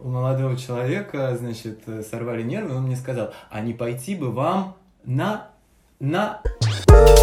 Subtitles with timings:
[0.00, 5.48] у молодого человека, значит, сорвали нервы, он мне сказал, а не пойти бы вам на...
[5.98, 6.40] на...
[6.88, 7.20] На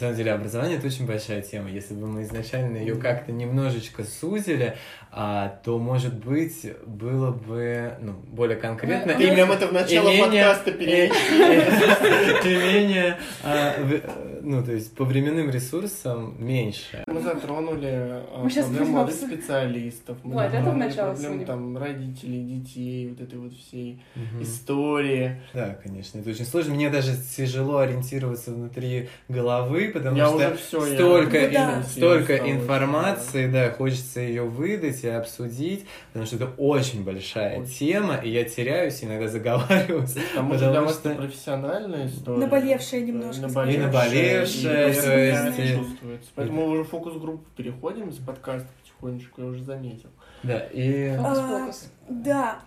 [0.00, 1.70] самом деле образование это очень большая тема.
[1.70, 4.76] Если бы мы изначально ее как-то немножечко сузили,
[5.12, 9.14] а, то, может быть, было бы ну, более конкретно.
[9.14, 11.10] Ты прям это в начало подкаста перенеси.
[12.50, 13.74] Имение, а,
[14.40, 17.02] ну, то есть по временным ресурсам меньше.
[17.06, 20.18] Мы затронули а, проблему специалистов.
[20.22, 24.02] Мы вот, это в начало проблему там родителей, детей, вот этой вот всей
[24.40, 25.40] истории.
[25.52, 26.74] Да, конечно, это очень сложно.
[26.74, 31.46] Мне даже тяжело ориентироваться внутри головы, потому я что все, столько, я...
[31.46, 31.82] ну, да.
[31.82, 37.72] столько информации, да, хочется ее выдать и обсудить, потому что это очень большая очень.
[37.72, 40.14] тема, и я теряюсь, иногда заговариваюсь.
[40.30, 41.10] Потому, потому для вас что...
[41.14, 42.38] профессиональная история.
[42.38, 43.42] Наболевшая немножко.
[43.42, 43.74] Наболевшая.
[43.74, 45.78] И наболевшая, то есть...
[45.78, 46.30] чувствуется.
[46.34, 50.08] Поэтому мы уже в фокус-группу переходим из подкаста потихонечку, я уже заметил.
[50.42, 51.16] Да, и...
[51.16, 51.90] Фокус-фокус.
[52.08, 52.60] А, да.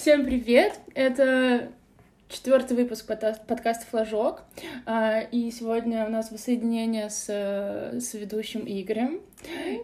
[0.00, 0.80] Всем привет!
[0.94, 1.68] Это
[2.30, 4.44] четвертый выпуск подкаста «Флажок».
[4.86, 9.20] А, и сегодня у нас воссоединение с, с ведущим Игорем.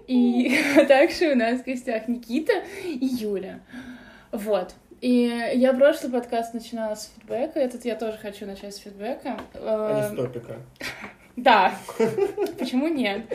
[0.06, 3.60] И также у нас в гостях Никита и Юля.
[4.32, 4.72] Вот.
[5.02, 9.38] И я прошлый подкаст начинала с фидбэка, этот я тоже хочу начать с фидбэка.
[9.52, 10.56] А не с топика.
[11.36, 11.74] Да.
[12.58, 13.26] Почему нет?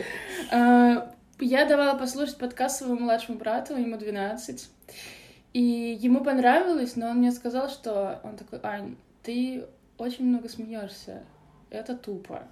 [0.50, 4.68] А, я давала послушать подкаст своему младшему брату, ему 12.
[5.52, 9.66] И ему понравилось, но он мне сказал, что он такой, Ань, ты
[9.98, 11.22] очень много смеешься.
[11.70, 12.44] Это тупо.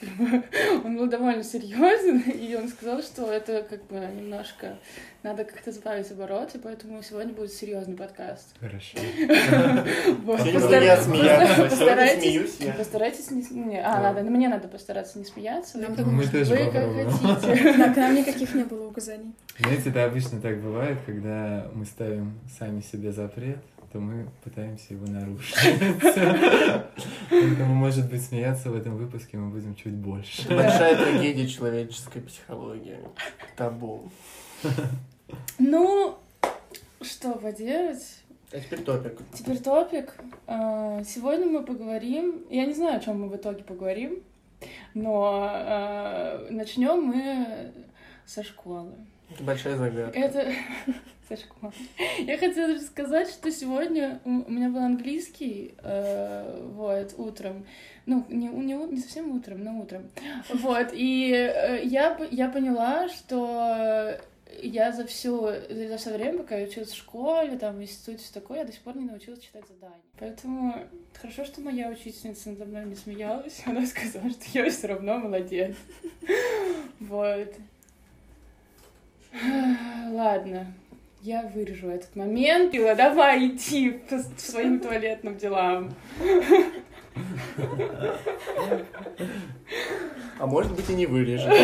[0.84, 4.78] он был довольно серьезен, и он сказал, что это как бы немножко
[5.22, 8.54] надо как-то сбавить обороты, поэтому сегодня будет серьезный подкаст.
[8.60, 8.98] Хорошо.
[11.68, 13.80] Постарайтесь, постарайтесь не...
[13.80, 15.78] А, надо, мне надо постараться не смеяться.
[15.78, 15.96] Мы
[16.26, 17.72] тоже Вы как хотите.
[17.72, 19.34] К нам никаких не было указаний.
[19.58, 23.58] Знаете, это обычно так бывает, когда мы ставим сами себе запрет,
[23.92, 25.56] то мы пытаемся его нарушить.
[27.30, 30.48] Поэтому, может быть, смеяться в этом выпуске мы будем чуть больше.
[30.48, 32.98] Большая трагедия человеческой психологии.
[33.56, 34.10] Табу.
[35.58, 36.18] Ну,
[37.00, 38.22] что поделать?
[38.52, 39.18] А теперь топик.
[39.34, 40.14] Теперь топик.
[40.46, 42.44] А, сегодня мы поговорим.
[42.50, 44.22] Я не знаю, о чем мы в итоге поговорим,
[44.94, 47.72] но а, начнем мы
[48.24, 48.92] со школы.
[49.30, 50.18] Это большая загадка.
[50.18, 50.52] Это
[51.28, 51.72] со школы.
[52.18, 57.66] Я хотела сказать, что сегодня у меня был английский, э, вот, утром.
[58.06, 60.08] Ну, не, не, не совсем утром, но утром.
[60.52, 64.18] Вот, и э, я, я поняла, что
[64.62, 68.32] я за всю, за все время, пока я училась в школе, там, в институте, все
[68.34, 70.00] такое, я до сих пор не научилась читать задания.
[70.18, 70.74] Поэтому
[71.20, 73.62] хорошо, что моя учительница надо мной не смеялась.
[73.66, 75.76] Она сказала, что я все равно молодец.
[77.00, 77.54] Вот.
[80.10, 80.66] Ладно,
[81.22, 82.72] я вырежу этот момент.
[82.72, 85.94] Пила, давай иди по своим туалетным делам.
[90.38, 91.50] А может быть и не вырежем.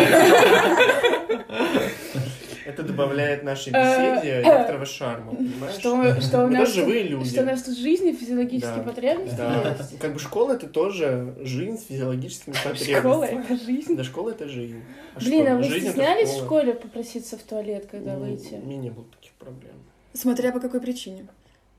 [2.65, 5.75] Это добавляет нашей э, беседе некоторого шарма, понимаешь?
[5.75, 7.29] Что, что у нас живые люди.
[7.29, 9.77] Что у нас тут жизни, физиологические да, потребности да.
[10.01, 12.99] Как бы школа это тоже жизнь с физиологическими потребностями.
[12.99, 13.97] Школа это жизнь.
[13.97, 14.83] Да, школа это жизнь.
[15.15, 18.55] А Блин, а вы стеснялись в школе попроситься в туалет, когда ну, выйти?
[18.55, 19.75] У меня не было таких проблем.
[20.13, 21.27] Смотря по какой причине.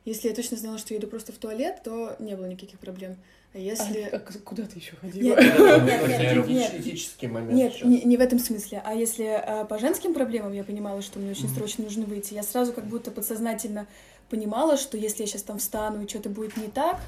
[0.05, 3.15] Если я точно знала, что я иду просто в туалет, то не было никаких проблем.
[3.53, 4.01] А если...
[4.01, 5.35] А, а куда ты еще ходила?
[5.35, 8.81] Нет, нет, нет, нет, Этический момент Нет, не, не в этом смысле.
[8.85, 12.43] А если а, по женским проблемам я понимала, что мне очень срочно нужно выйти, я
[12.43, 13.87] сразу как будто подсознательно
[14.29, 16.99] понимала, что если я сейчас там встану и что-то будет не так,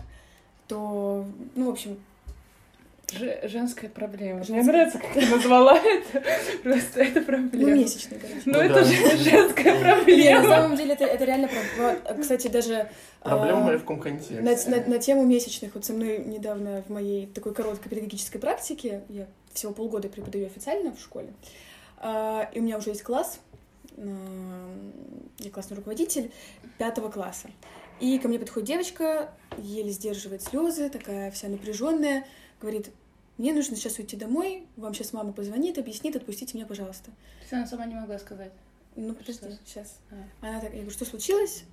[0.68, 1.26] то,
[1.56, 1.98] ну, в общем,
[3.14, 4.44] Ж женская проблема.
[4.44, 4.54] Женская.
[4.56, 6.24] Мне нравится, как ты назвала это.
[6.62, 7.70] Просто это проблема.
[7.70, 8.42] Ну, месячная, короче.
[8.46, 8.84] Ну, ну это да.
[8.84, 10.22] же женская проблема.
[10.22, 12.22] Нет, на самом деле это, это реально проблема.
[12.22, 12.90] Кстати, даже...
[13.22, 14.42] Проблема а, в каком контексте?
[14.42, 15.74] На, на, на тему месячных.
[15.74, 20.94] Вот со мной недавно в моей такой короткой педагогической практике, я всего полгода преподаю официально
[20.94, 21.34] в школе,
[22.00, 23.40] а, и у меня уже есть класс,
[23.98, 24.04] а,
[25.40, 26.30] я классный руководитель
[26.78, 27.50] пятого класса.
[28.02, 32.26] И ко мне подходит девочка, еле сдерживает слезы, такая вся напряженная,
[32.60, 32.90] говорит,
[33.38, 37.06] мне нужно сейчас уйти домой, вам сейчас мама позвонит, объяснит, отпустите меня, пожалуйста.
[37.06, 38.52] То есть она сама не могла сказать?
[38.96, 39.60] Ну, подожди, что?
[39.64, 40.00] сейчас.
[40.10, 40.48] А.
[40.48, 41.64] Она так, я говорю, что случилось?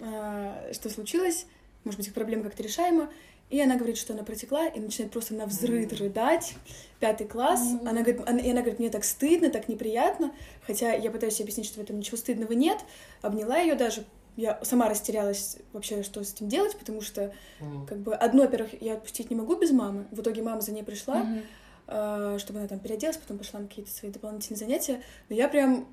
[0.00, 1.46] А, что случилось?
[1.84, 3.10] Может быть, проблема как-то решаема?
[3.50, 6.54] И она говорит, что она протекла, и начинает просто на взрыв рыдать.
[7.00, 7.62] Пятый класс.
[7.80, 10.34] Она говорит, она, и она говорит, мне так стыдно, так неприятно.
[10.66, 12.78] Хотя я пытаюсь объяснить, что в этом ничего стыдного нет.
[13.22, 14.04] Обняла ее даже.
[14.38, 17.86] Я сама растерялась вообще, что с этим делать, потому что, Мгм.
[17.86, 20.06] как бы, одно, во-первых, я отпустить не могу без мамы.
[20.12, 21.42] В итоге мама за ней пришла, Мгм.
[21.88, 25.02] э, чтобы она там переоделась, потом пошла на какие-то свои дополнительные занятия.
[25.28, 25.88] Но я прям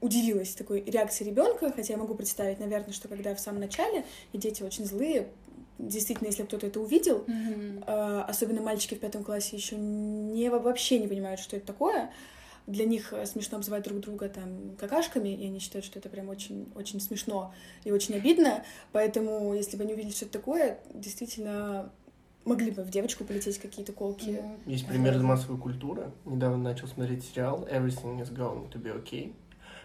[0.00, 4.38] удивилась такой реакции ребенка, хотя я могу представить, наверное, что когда в самом начале, и
[4.38, 5.28] дети очень злые,
[5.78, 7.84] действительно, если кто-то это увидел, Мгм.
[7.86, 12.10] э, особенно мальчики в пятом классе еще не вообще не понимают, что это такое.
[12.66, 16.28] Для них э, смешно обзывать друг друга там какашками, и они считают, что это прям
[16.28, 17.52] очень, очень смешно
[17.84, 18.64] и очень обидно.
[18.92, 21.90] Поэтому, если бы они увидели, что это такое, действительно
[22.44, 24.40] могли бы в девочку полететь какие-то колки.
[24.42, 26.10] Ну, Есть пример из массовой культуры.
[26.24, 29.32] Недавно начал смотреть сериал Everything is going to be okay.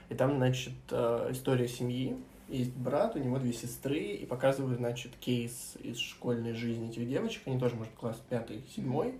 [0.10, 2.18] И там, значит, э, история семьи.
[2.48, 7.44] Есть брат, у него две сестры, и показывают, значит, кейс из школьной жизни этих девочек.
[7.46, 9.14] Они тоже, может, класс пятый, седьмой.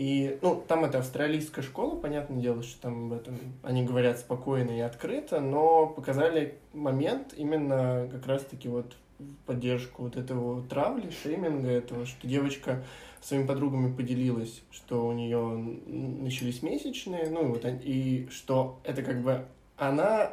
[0.00, 4.70] И, ну, там это австралийская школа, понятное дело, что там об этом они говорят спокойно
[4.70, 11.68] и открыто, но показали момент именно как раз-таки вот в поддержку вот этого травли, шейминга
[11.68, 12.82] этого, что девочка
[13.20, 19.20] своими подругами поделилась, что у нее начались месячные, ну и вот и что это как
[19.20, 19.44] бы
[19.76, 20.32] она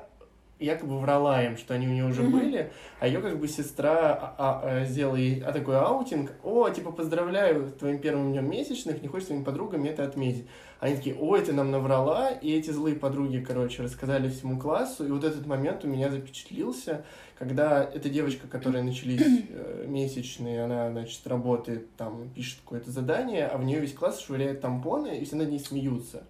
[0.59, 4.35] якобы врала им, что они у нее уже были, а ее как бы сестра а,
[4.37, 9.01] а, а, сделала ей а, такой аутинг, о, типа, поздравляю с твоим первым днем месячных,
[9.01, 10.47] не хочешь своими подругами это отметить.
[10.79, 15.11] Они такие, ой, ты нам наврала, и эти злые подруги, короче, рассказали всему классу, и
[15.11, 17.03] вот этот момент у меня запечатлился,
[17.37, 23.57] когда эта девочка, которая начались э, месячные, она, значит, работает, там, пишет какое-то задание, а
[23.57, 26.23] в нее весь класс швыряет тампоны, и все над ней смеются.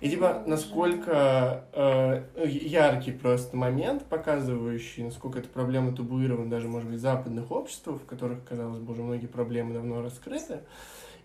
[0.00, 6.98] И типа, насколько э, яркий просто момент, показывающий, насколько эта проблема табуирована даже, может быть,
[6.98, 10.60] в западных обществах, в которых, казалось бы, уже многие проблемы давно раскрыты.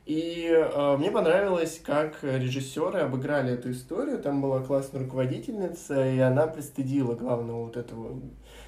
[0.05, 4.19] И э, мне понравилось, как режиссеры обыграли эту историю.
[4.19, 8.17] Там была классная руководительница, и она пристыдила главного вот этого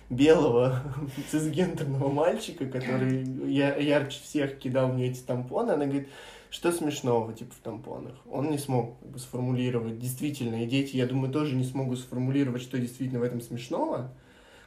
[0.09, 0.81] белого
[1.31, 5.71] цисгендерного мальчика, который я, ярче всех кидал мне эти тампоны.
[5.71, 6.09] Она говорит,
[6.50, 8.15] что смешного, типа, в тампонах?
[8.29, 12.61] Он не смог как бы, сформулировать действительно, и дети, я думаю, тоже не смогут сформулировать,
[12.61, 14.11] что действительно в этом смешного.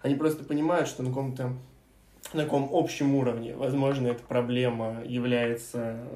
[0.00, 1.54] Они просто понимают, что на каком-то
[2.34, 6.08] на каком общем уровне, возможно, эта проблема является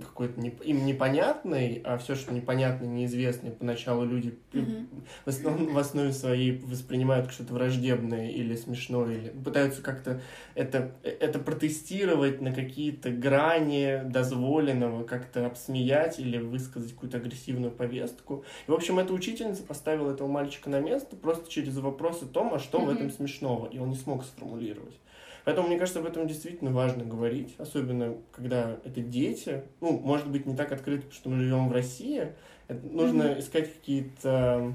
[0.00, 4.88] какой-то не- им непонятной, а все, что непонятно, неизвестно, поначалу люди Мгм.
[5.24, 10.20] в основном в основе своей воспринимают как что-то враждебное или смешное, или пытаются как-то
[10.54, 18.44] это, это протестировать на какие-то грани дозволенного, как-то обсмеять или высказать какую-то агрессивную повестку.
[18.66, 22.54] И, в общем, эта учительница поставила этого мальчика на место просто через вопрос о том,
[22.54, 22.96] а что в Мгм.
[22.96, 24.98] этом смешного, и он не смог сформулировать.
[25.48, 29.62] Поэтому, мне кажется, об этом действительно важно говорить, особенно когда это дети.
[29.80, 32.34] Ну, может быть, не так открыто, потому что мы живем в России.
[32.68, 34.74] Это- нужно искать какие-то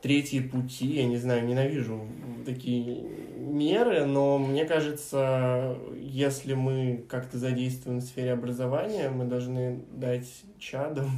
[0.00, 2.06] третьи пути, я не знаю, ненавижу
[2.46, 3.02] такие
[3.36, 11.10] меры, но мне кажется, если мы как-то задействуем в сфере образования, мы должны дать чадам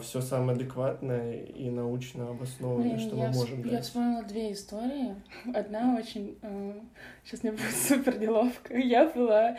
[0.00, 3.84] все самое адекватное и научно обоснованное, Блин, что я, мы можем я дать.
[3.84, 5.14] вспомнила две истории.
[5.54, 6.36] Одна очень...
[7.24, 8.76] сейчас мне будет супер неловко.
[8.76, 9.56] Я была...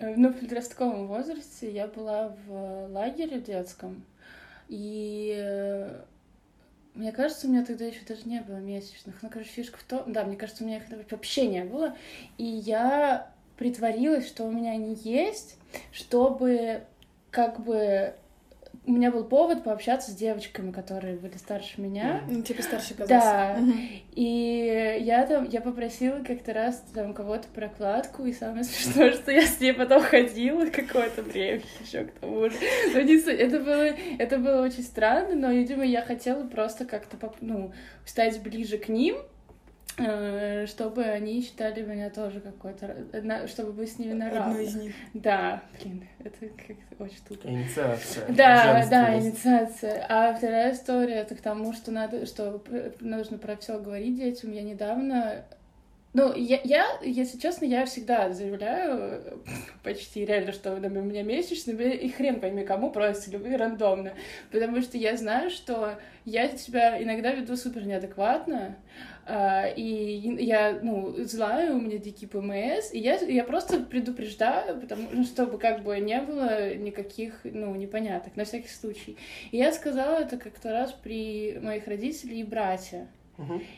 [0.00, 4.04] э, ну, в подростковом возрасте я была в лагере детском.
[4.68, 6.02] И э,
[6.94, 9.16] мне кажется, у меня тогда еще даже не было месячных.
[9.22, 10.12] Ну, короче, фишка в том...
[10.12, 11.96] Да, мне кажется, у меня их вообще не было.
[12.36, 15.56] И я притворилась, что у меня они есть,
[15.90, 16.82] чтобы
[17.30, 18.14] как бы
[18.86, 22.22] у меня был повод пообщаться с девочками, которые были старше меня.
[22.28, 23.08] Ну, типа старше казался.
[23.24, 23.58] Да.
[24.12, 29.46] И я там, я попросила как-то раз там кого-то прокладку, и самое смешное, что я
[29.46, 32.56] с ней потом ходила какое-то время еще к тому же.
[32.92, 33.38] Но не суть.
[33.38, 37.72] это было, это было очень странно, но, видимо, я хотела просто как-то, ну,
[38.04, 39.16] стать ближе к ним,
[39.96, 44.60] чтобы они считали меня тоже какой-то, чтобы быть с ними на Одной равных.
[44.62, 44.94] из них.
[45.14, 47.46] Да, блин, это как-то очень тупо.
[47.46, 48.26] Инициация.
[48.28, 50.04] Да, да, инициация.
[50.08, 52.62] А вторая история это к тому, что надо, что
[53.00, 54.52] нужно про все говорить детям.
[54.52, 55.44] Я недавно
[56.14, 59.42] ну, я, я, если честно, я всегда заявляю
[59.82, 64.12] почти реально, что у меня месячные, и хрен пойми кому, просто люблю рандомно.
[64.52, 68.76] Потому что я знаю, что я себя иногда веду супер неадекватно,
[69.26, 75.24] и я, ну, злая, у меня дикий ПМС, и я, я просто предупреждаю, потому ну,
[75.24, 79.16] чтобы как бы не было никаких, ну, непоняток, на всякий случай.
[79.50, 83.06] И я сказала это как-то раз при моих родителях и брате.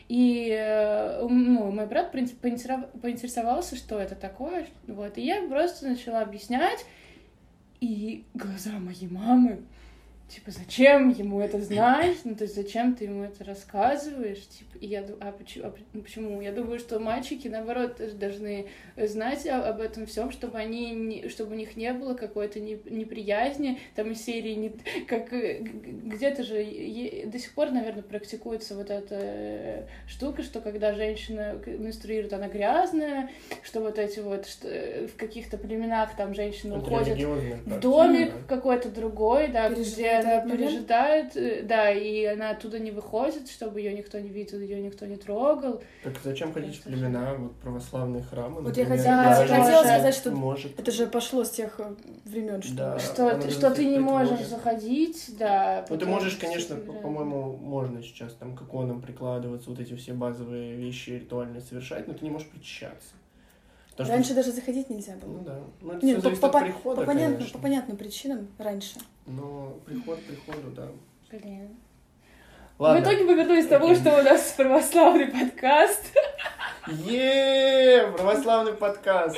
[0.07, 4.67] И э, ну, мой брат принципе, поинтересов- поинтересовался, что это такое.
[4.85, 6.85] Вот, и я просто начала объяснять.
[7.79, 9.61] И глаза моей мамы,
[10.27, 12.17] типа, зачем ему это знать?
[12.23, 14.45] Ну, то есть, зачем ты ему это рассказываешь?
[14.47, 16.41] Типа, и я думаю, а почему, а ну, почему?
[16.41, 18.67] Я думаю, что мальчики, наоборот, должны
[18.97, 23.79] знать об этом всем, чтобы они, не- чтобы у них не было какой-то не- неприязни,
[23.95, 24.71] там, из серии, не,
[25.07, 26.57] как э, где-то же
[27.25, 33.29] до сих пор, наверное, практикуется вот эта э, штука, что когда женщина менструирует, она грязная,
[33.63, 38.55] что вот эти вот, что э, в каких-то племенах там уходят религиозная в домик да.
[38.55, 40.59] какой-то другой, да, где Этот момент?
[40.59, 45.05] пережидает, э, да, и она оттуда не выходит, чтобы ее никто не видел, ее никто
[45.05, 45.81] не трогал.
[46.03, 48.61] Так зачем ходить в племена, вот православные храмы?
[48.61, 50.79] Вот я например, хотела, Да, даже хотела сказать, что может.
[50.79, 51.79] Это же пошло с тех
[52.25, 52.75] времен, что...
[52.75, 52.99] Да.
[52.99, 54.47] Что, ты, что ты не можешь может.
[54.47, 55.85] заходить, да.
[55.89, 60.13] Ну, ты можешь, конечно, по- по-моему, можно сейчас там к иконам прикладываться, вот эти все
[60.13, 63.13] базовые вещи ритуальные совершать, но ты не можешь причащаться.
[63.91, 65.37] Потому что- Раньше даже заходить нельзя было.
[65.37, 65.59] Ну да.
[65.81, 67.57] Ну, это Не, все ну, по, от по- прихода, по понятным, конечно.
[67.57, 68.99] по понятным причинам раньше.
[69.27, 70.87] Но приход приходу, да.
[71.31, 71.75] Блин.
[72.79, 73.01] Ладно.
[73.01, 76.13] В итоге мы вернулись к тому, что у нас православный подкаст.
[76.87, 79.35] е православный подкаст.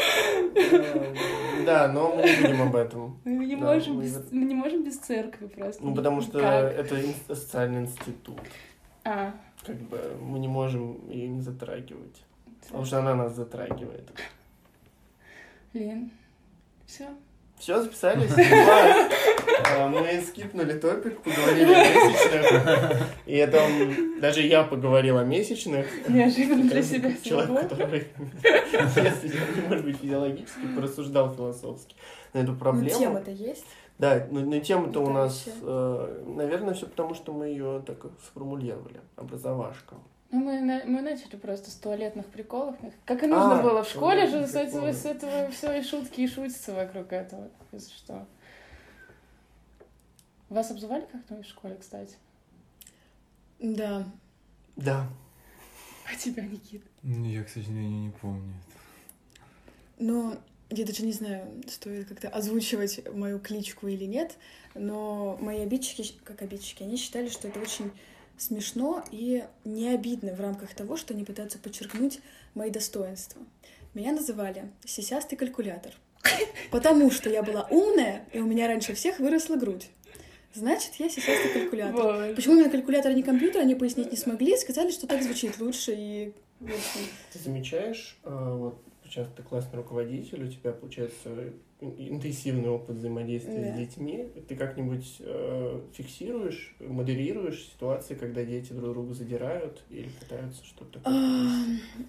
[0.55, 1.15] Э,
[1.65, 3.19] Да, но мы не будем об этом.
[3.24, 5.84] Мы не, Да, можем, мы без, мы не можем без церкви просто.
[5.84, 6.74] Ну, потому что Никак.
[6.74, 6.96] это
[7.34, 8.41] социальный институт.
[9.05, 9.34] А,
[9.65, 12.22] Как бы мы не можем ее не затрагивать.
[12.62, 14.12] Потому что она нас затрагивает.
[15.74, 16.12] блин.
[16.86, 17.08] Все.
[17.60, 18.32] Все, записались?
[19.72, 23.08] А, Мы скипнули топик, поговорили о месячных.
[23.25, 23.62] И это
[24.22, 25.86] даже я поговорил о месячных.
[26.08, 28.08] Неожиданно для себя Человек, который,
[29.68, 31.96] может быть физиологически, порассуждал философски
[32.34, 32.98] на эту Ну, проблему.
[33.00, 33.66] тема-то есть.
[33.98, 39.01] Да, но, но тема-то у нас, э, наверное, все потому, что мы ее так сформулировали.
[39.18, 39.96] Образовашка.
[40.31, 42.75] Ну, мы, на- мы начали просто с туалетных приколов.
[43.05, 43.83] Как и нужно А, было.
[43.83, 47.50] В школе же с этого, с этого все и шутки, и шутятся вокруг этого.
[47.71, 48.27] Если что.
[50.50, 52.15] Вас обзывали как-нибудь в школе, кстати?
[53.59, 54.05] Да.
[54.75, 55.07] Да.
[56.12, 56.83] А тебя, Никит?
[57.03, 58.53] Ну, Я, к сожалению, не помню.
[60.00, 60.38] Но
[60.69, 64.38] я даже не знаю, стоит как-то озвучивать мою кличку или нет,
[64.75, 67.91] но мои обидчики, как обидчики, они считали, что это очень
[68.39, 72.19] смешно и не обидно в рамках того, что они пытаются подчеркнуть
[72.55, 73.41] мои достоинства.
[73.93, 75.93] Меня называли «сисястый калькулятор»,
[76.72, 79.89] потому что я была умная, и у меня раньше всех выросла грудь.
[80.53, 82.01] Значит, я сисястый калькулятор.
[82.01, 82.34] Боже.
[82.36, 85.93] Почему именно калькулятор, а не компьютер, они пояснить не смогли, сказали, что так звучит лучше,
[85.96, 91.29] и Ты замечаешь, э, вот сейчас ты классный руководитель, у тебя получается
[91.81, 93.74] интенсивный опыт взаимодействия Да.
[93.75, 94.29] с детьми.
[94.48, 101.15] Ты как-нибудь э, фиксируешь, модерируешь ситуации, когда дети друг друга задирают или пытаются что-то такое?
[101.15, 101.50] А,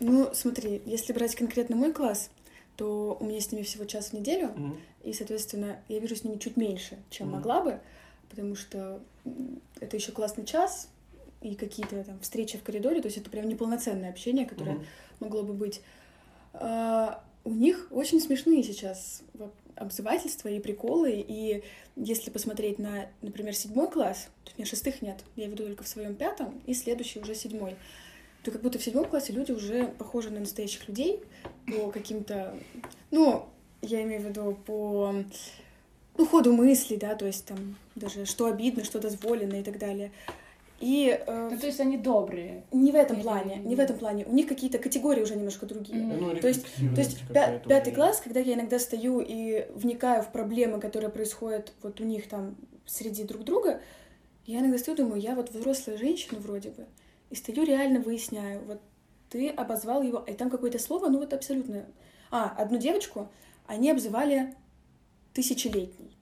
[0.00, 2.30] Ну, смотри, если брать конкретно мой класс,
[2.76, 4.80] то у меня с ними всего час в неделю, Мгм.
[5.04, 7.36] и, соответственно, я вижу с ними чуть меньше, чем Мгм.
[7.36, 7.80] могла бы,
[8.28, 9.00] потому что
[9.80, 10.88] это еще классный час
[11.42, 14.86] и какие-то там встречи в коридоре, то есть это прям неполноценное общение, которое Мгм.
[15.20, 15.80] могло бы быть.
[17.44, 19.22] У них очень смешные сейчас
[19.76, 21.62] обзывательства и приколы, и
[21.96, 25.88] если посмотреть на, например, седьмой класс, есть у меня шестых нет, я веду только в
[25.88, 27.76] своем пятом, и следующий уже седьмой,
[28.44, 31.20] то как будто в седьмом классе люди уже похожи на настоящих людей
[31.66, 32.54] по каким-то,
[33.10, 33.46] ну,
[33.80, 35.14] я имею в виду по
[36.16, 40.12] ну, ходу мысли, да, то есть там даже что обидно, что дозволено и так далее.
[40.80, 42.64] И э, Ну, то есть они добрые.
[42.72, 44.24] не в этом Или- плане, не в этом плане.
[44.24, 46.02] У них какие-то категории уже немножко другие.
[46.02, 46.18] Мгм.
[46.34, 50.32] Ну, То есть- То есть пя- пятый класс, когда я иногда стою и вникаю в
[50.32, 52.56] проблемы, которые происходят вот у них там
[52.86, 53.80] среди друг друга,
[54.46, 56.86] я иногда стою, думаю, я вот взрослая женщина вроде бы,
[57.28, 58.80] и стою реально выясняю, вот
[59.28, 61.84] ты обозвал его, и там какое-то слово, ну вот абсолютно...
[62.32, 63.28] А, одну девочку
[63.66, 64.54] они обзывали
[65.34, 66.16] тысячелетней.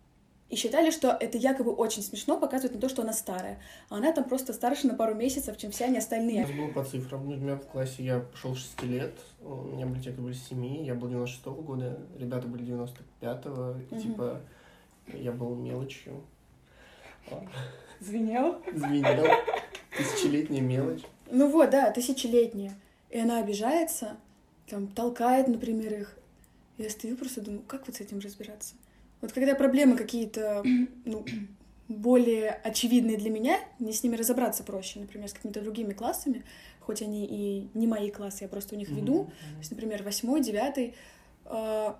[0.48, 3.60] И считали, что это якобы очень смешно, показывает на то, что она старая.
[3.90, 6.40] А она там просто старше на пару месяцев, чем все они остальные.
[6.46, 7.22] нас было по цифрам.
[7.28, 9.12] Ну, у меня в классе я пошел 6 лет,
[9.42, 13.94] у меня были те, кто были 7, я был 96 года, ребята были 95-го, и,
[13.94, 14.02] Мгм.
[14.02, 14.40] типа
[15.12, 16.22] я был мелочью.
[18.00, 18.56] Звенел?
[18.72, 19.26] Звенел.
[19.96, 21.02] Тысячелетняя мелочь.
[21.30, 22.74] Ну вот, да, тысячелетняя.
[23.10, 24.16] И она обижается,
[24.68, 26.16] там, толкает, например, их.
[26.78, 28.76] Я стою просто думаю, как вот с этим разбираться?
[29.20, 30.62] Вот когда проблемы какие-то,
[31.04, 31.24] ну,
[31.88, 36.44] более очевидные для меня, мне с ними разобраться проще, например, с какими-то другими классами,
[36.80, 40.42] хоть они и не мои классы, я просто у них веду, то есть, например, восьмой,
[40.42, 40.94] девятый,
[41.46, 41.94] э,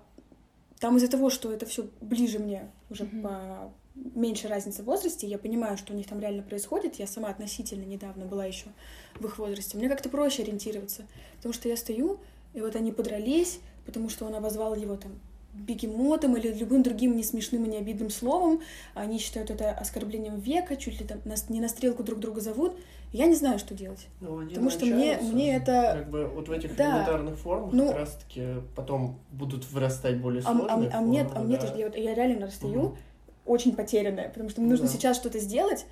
[0.79, 3.73] там из-за того, что это все ближе мне, уже по
[4.15, 6.95] меньше разницы в возрасте, я понимаю, что у них там реально происходит.
[6.95, 8.67] Я сама относительно недавно была еще
[9.15, 9.77] в их возрасте.
[9.77, 11.05] Мне как-то проще ориентироваться,
[11.37, 12.19] потому что я стою,
[12.53, 15.19] и вот они подрались, потому что он обозвал его там
[15.59, 18.61] бегемотом или любым другим несмешным и необидным словом.
[18.93, 22.77] Они считают это оскорблением века, чуть ли там нас- не на стрелку друг друга зовут.
[23.11, 24.07] Я не знаю, что делать.
[24.21, 26.85] Ну, Потому что мне- мне это- Как бы вот в этих Да.
[26.91, 28.43] элементарных формах Ну- как раз-таки
[28.75, 31.61] потом будут вырастать более А, сложные а- а мне, формы, а мне да.
[31.67, 32.97] тоже, я, вот- я реально расстаю Мгм.
[33.45, 34.93] очень потерянная, потому что мне Ну нужно да.
[34.93, 35.85] сейчас что-то сделать.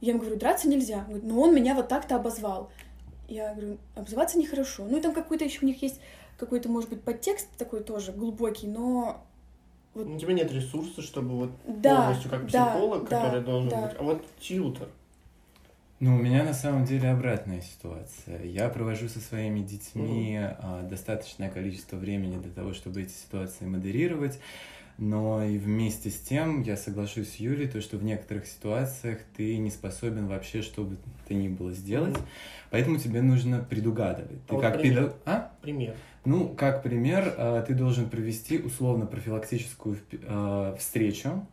[0.00, 0.98] Я ему говорю, драться нельзя.
[0.98, 2.70] Он говорит, ну он меня вот так-то обозвал.
[3.28, 4.84] Я говорю, обзываться нехорошо.
[4.88, 6.00] Ну и там какой-то еще у них есть
[6.38, 9.24] какой-то, может быть, подтекст такой тоже глубокий, но
[9.94, 13.70] Ну, У тебя нет ресурса, чтобы вот да, полностью как да, психолог, да, который должен
[13.70, 13.86] да.
[13.86, 13.96] быть.
[13.98, 14.88] А вот тьютер.
[16.00, 18.44] Ну, у меня на самом деле обратная ситуация.
[18.44, 24.38] Я провожу со своими детьми а, достаточное количество времени для того, чтобы эти ситуации модерировать.
[24.98, 29.56] Но и вместе с тем я соглашусь с Юлей, то, что в некоторых ситуациях ты
[29.56, 32.16] не способен вообще что бы то ни было сделать.
[32.16, 32.26] Мгм.
[32.70, 34.44] Поэтому тебе нужно предугадывать.
[34.46, 34.96] Ты А вот как пример.
[34.96, 35.16] педагог...
[35.24, 35.52] А?
[35.60, 35.94] Пример.
[36.24, 41.46] Ну, как пример, а, ты должен провести условно-профилактическую а, встречу,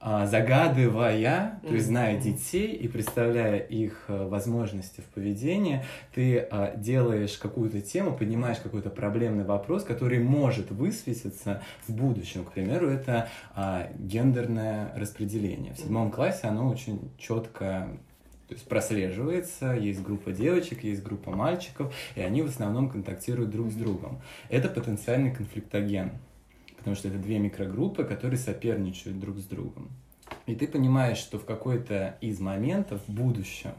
[0.00, 5.82] а, загадывая, то есть зная детей и представляя их а, возможности в поведении,
[6.14, 12.44] ты делаешь какую-то тему, поднимаешь какой-то проблемный вопрос, который может высветиться в будущем.
[12.44, 15.74] К примеру, это а, гендерное распределение.
[15.74, 17.88] В седьмом классе оно очень четко
[18.54, 23.72] то есть прослеживается, есть группа девочек, есть группа мальчиков, и они в основном контактируют друг
[23.72, 24.22] с другом.
[24.48, 26.12] Это потенциальный конфликтоген,
[26.76, 29.90] потому что это две микрогруппы, которые соперничают друг с другом.
[30.46, 33.72] И ты понимаешь, что в какой-то из моментов в будущем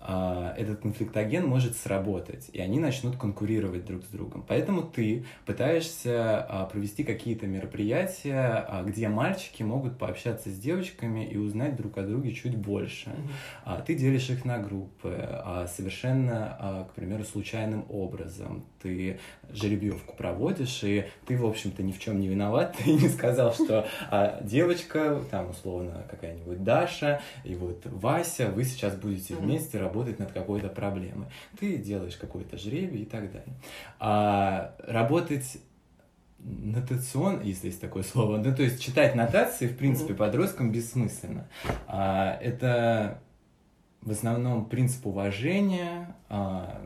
[0.00, 4.44] этот конфликтоген может сработать, и они начнут конкурировать друг с другом.
[4.46, 11.36] Поэтому ты пытаешься а, провести какие-то мероприятия, а, где мальчики могут пообщаться с девочками и
[11.36, 13.10] узнать друг о друге чуть больше.
[13.64, 18.64] А, Ты делишь их на группы а, совершенно, а, к примеру, случайным образом.
[18.82, 19.18] Ты
[19.50, 22.76] жеребьевку проводишь, и ты, в общем-то, ни в чем не виноват.
[22.84, 28.94] Ты не сказал, что а, девочка, там, условно, какая-нибудь Даша и вот Вася, вы сейчас
[28.94, 31.28] будете вместе работать над какой-то проблемой.
[31.58, 33.54] Ты делаешь какой-то жребий и так далее.
[33.98, 35.58] А работать
[36.38, 41.48] нотацион, если есть такое слово, ну, то есть читать нотации, в принципе, подросткам бессмысленно.
[41.86, 43.20] А, это
[44.02, 46.80] в основном принцип уважения, а,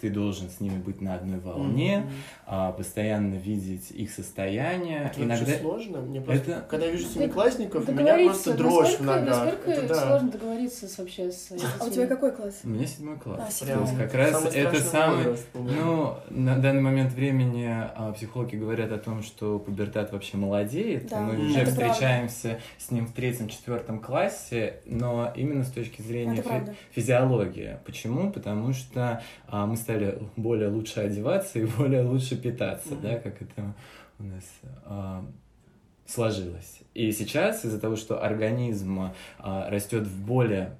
[0.00, 2.04] ты должен с ними быть на одной волне,
[2.46, 5.10] а, постоянно видеть их состояние.
[5.10, 5.98] Это Иногда вообще сложно.
[6.00, 9.44] Мне просто, это- когда я вижу семиклассников, у меня Договориться, просто дрожь в насколько- ногах.
[9.44, 10.06] Насколько Это да.
[10.06, 12.60] сложно договориться с, вообще с А у тебя какой класс?
[12.64, 13.40] у меня седьмой класс.
[13.42, 13.80] А, То седьмой.
[13.82, 15.16] есть Прям как раз самый это самый...
[15.18, 15.46] возраст.
[15.54, 21.06] Ну, на данный момент времени а, психологи говорят о том, что пубертат вообще молодеет.
[21.08, 21.70] Да, мы это уже правда.
[21.70, 26.74] встречаемся с ним в третьем-четвертом классе, но именно с точки зрения Это фи- правда.
[26.90, 27.78] физиологии.
[27.86, 28.30] Почему?
[28.32, 29.93] Потому что а, мы стали
[30.36, 33.02] более лучше одеваться и более лучше питаться, Мгм.
[33.02, 33.74] да, как это
[34.18, 34.44] у нас
[34.84, 35.24] а,
[36.06, 36.80] сложилось.
[36.94, 40.76] И сейчас из-за того, что организм а, растет в более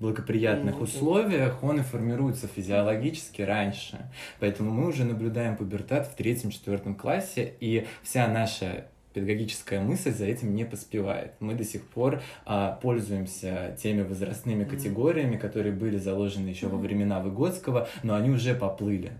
[0.00, 0.84] благоприятных Мгм.
[0.84, 4.10] условиях, он и формируется физиологически раньше.
[4.40, 10.54] Поэтому мы уже наблюдаем пубертат в третьем-четвертом классе, и вся наша педагогическая мысль за этим
[10.54, 11.32] не поспевает.
[11.40, 17.20] Мы до сих пор а, пользуемся теми возрастными категориями, которые были заложены еще во времена
[17.20, 19.12] Выгодского, но они уже поплыли.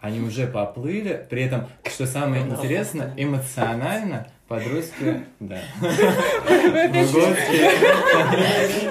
[0.00, 5.58] Они уже поплыли, при этом, что самое интересное, эмоционально подростки, да.
[5.80, 5.88] Мы
[6.84, 7.12] опять-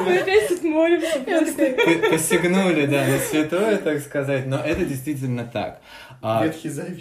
[0.06, 2.10] мы опять тут молимся просто.
[2.12, 5.82] посягнули, да, на святое, так сказать, но это действительно так.
[6.22, 7.00] А, Ветхий завет.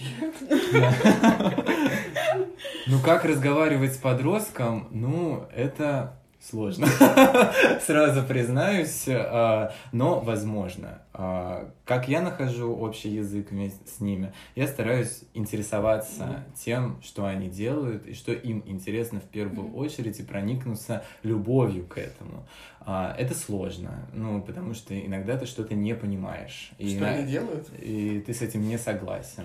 [2.86, 6.86] Ну, как разговаривать с подростком, ну, это сложно.
[7.84, 11.02] Сразу признаюсь, а, но возможно.
[11.12, 17.48] А, Как я нахожу общий язык вместе с ними, я стараюсь интересоваться тем, что они
[17.48, 22.46] делают, и что им интересно в первую очередь, и проникнуться любовью к этому.
[22.80, 26.70] А, Это сложно, ну, потому что иногда ты что-то не понимаешь.
[26.78, 27.68] И, Что на- они делают?
[27.80, 29.42] и ты с этим не согласен.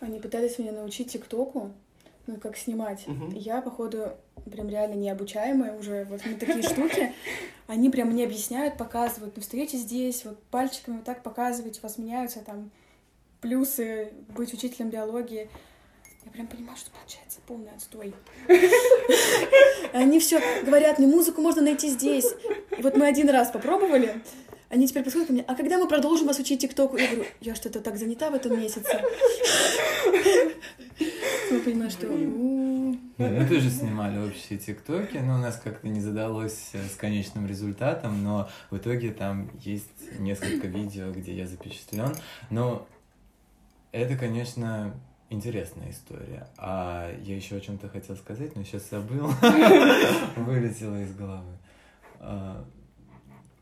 [0.00, 1.72] Они пытались меня научить ТикТоку,
[2.28, 3.06] ну, как снимать.
[3.08, 3.30] Мгм.
[3.30, 4.12] Я, походу,
[4.50, 6.04] прям реально необучаемая уже.
[6.04, 7.12] Вот мне такие штуки,
[7.66, 9.34] они прям мне объясняют, показывают.
[9.34, 12.70] Ну, встаете здесь, вот пальчиками вот так показываете, у вас меняются там
[13.40, 15.50] плюсы быть учителем биологии.
[16.24, 18.14] Я прям понимаю, что получается полный отстой.
[19.94, 22.26] Они все говорят, мне музыку можно найти здесь.
[22.76, 24.20] И вот мы один раз попробовали,
[24.70, 26.98] Они теперь подходят ко мне, а когда мы продолжим вас учить ТикТоку?
[26.98, 29.02] Я говорю, я что-то так занята в этом месяце.
[31.50, 32.06] Я понимаю, что...
[33.16, 38.22] Да, мы тоже снимали общие ТикТоки, но у нас как-то не задалось с конечным результатом,
[38.22, 42.14] но в итоге там есть несколько видео, где я запечатлен.
[42.50, 42.86] Но
[43.92, 44.94] это, конечно,
[45.30, 46.46] интересная история.
[46.58, 49.28] А я еще о чем-то хотел сказать, но сейчас забыл.
[50.36, 51.56] Вылетело из головы.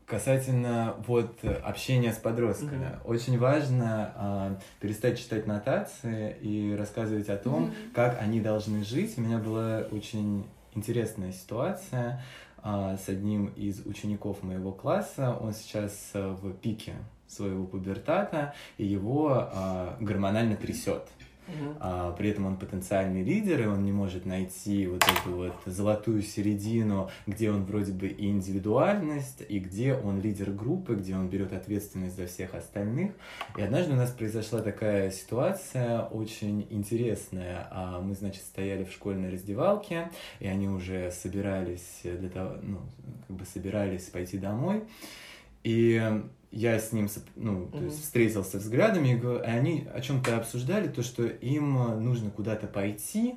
[0.07, 3.07] Касательно вот общения с подростками, mm-hmm.
[3.07, 7.91] очень важно а, перестать читать нотации и рассказывать о том, mm-hmm.
[7.93, 9.17] как они должны жить.
[9.17, 12.23] У меня была очень интересная ситуация
[12.63, 15.37] а, с одним из учеников моего класса.
[15.41, 16.93] Он сейчас в пике
[17.27, 21.03] своего пубертата, и его а, гормонально трясет.
[21.79, 26.21] А, при этом он потенциальный лидер, и он не может найти вот эту вот золотую
[26.21, 31.53] середину, где он вроде бы и индивидуальность, и где он лидер группы, где он берет
[31.53, 33.11] ответственность за всех остальных.
[33.57, 37.67] И однажды у нас произошла такая ситуация очень интересная.
[37.71, 42.79] А, мы, значит, стояли в школьной раздевалке, и они уже собирались для того, ну,
[43.27, 44.83] как бы собирались пойти домой.
[45.63, 46.01] И
[46.51, 51.25] я с ним ну, то есть встретился взглядами, и они о чем-то обсуждали, то, что
[51.25, 53.35] им нужно куда-то пойти,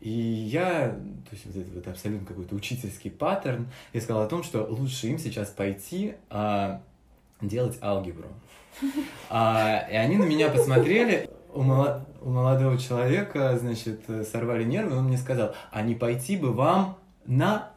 [0.00, 4.42] и я, то есть вот это вот абсолютно какой-то учительский паттерн, я сказал о том,
[4.42, 6.82] что лучше им сейчас пойти а,
[7.40, 8.28] делать алгебру.
[9.28, 12.02] А, и они на меня посмотрели, у, молод...
[12.22, 16.96] у молодого человека, значит, сорвали нервы, он мне сказал, а не пойти бы вам
[17.26, 17.70] на,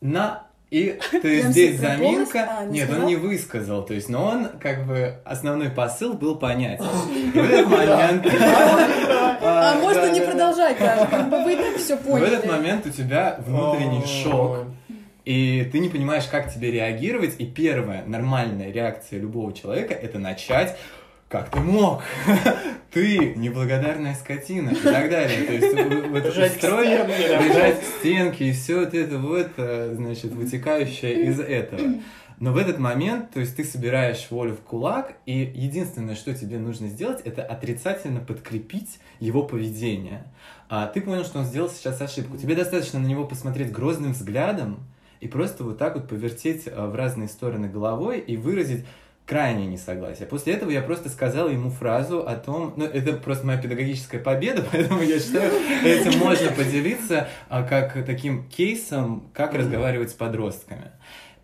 [0.00, 2.48] на и то есть здесь заминка.
[2.48, 3.02] А, не Нет, сказал?
[3.02, 6.84] он не высказал, то есть, но он как бы основной посыл был понятен.
[7.34, 8.26] В этот момент.
[9.42, 12.20] А, а можно не продолжать даже, как бы вы так все поняли.
[12.20, 14.66] В этот момент у тебя внутренний шок.
[15.24, 17.34] И ты не понимаешь, как тебе реагировать.
[17.38, 20.76] И первая нормальная реакция любого человека это начать
[21.30, 22.02] как ты мог?
[22.90, 25.44] ты неблагодарная скотина и так далее.
[25.44, 30.32] То есть вот это строй, бежать к стенке и все вот это вот, э, значит,
[30.32, 31.80] вытекающее из этого.
[32.40, 36.58] Но в этот момент, то есть ты собираешь волю в кулак, и единственное, что тебе
[36.58, 40.24] нужно сделать, это отрицательно подкрепить его поведение.
[40.68, 42.38] А ты понял, что он сделал сейчас ошибку.
[42.38, 44.80] Тебе достаточно на него посмотреть грозным взглядом
[45.20, 48.84] и просто вот так вот повертеть э, в разные стороны головой и выразить
[49.30, 50.26] крайне несогласие.
[50.26, 54.66] После этого я просто сказал ему фразу о том, ну, это просто моя педагогическая победа,
[54.72, 55.52] поэтому я считаю,
[55.84, 60.90] этим можно поделиться а, как таким кейсом, как разговаривать с подростками.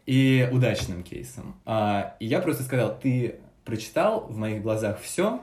[0.04, 1.60] И удачным кейсом.
[1.64, 5.40] А, и я просто сказал, ты прочитал в моих глазах все,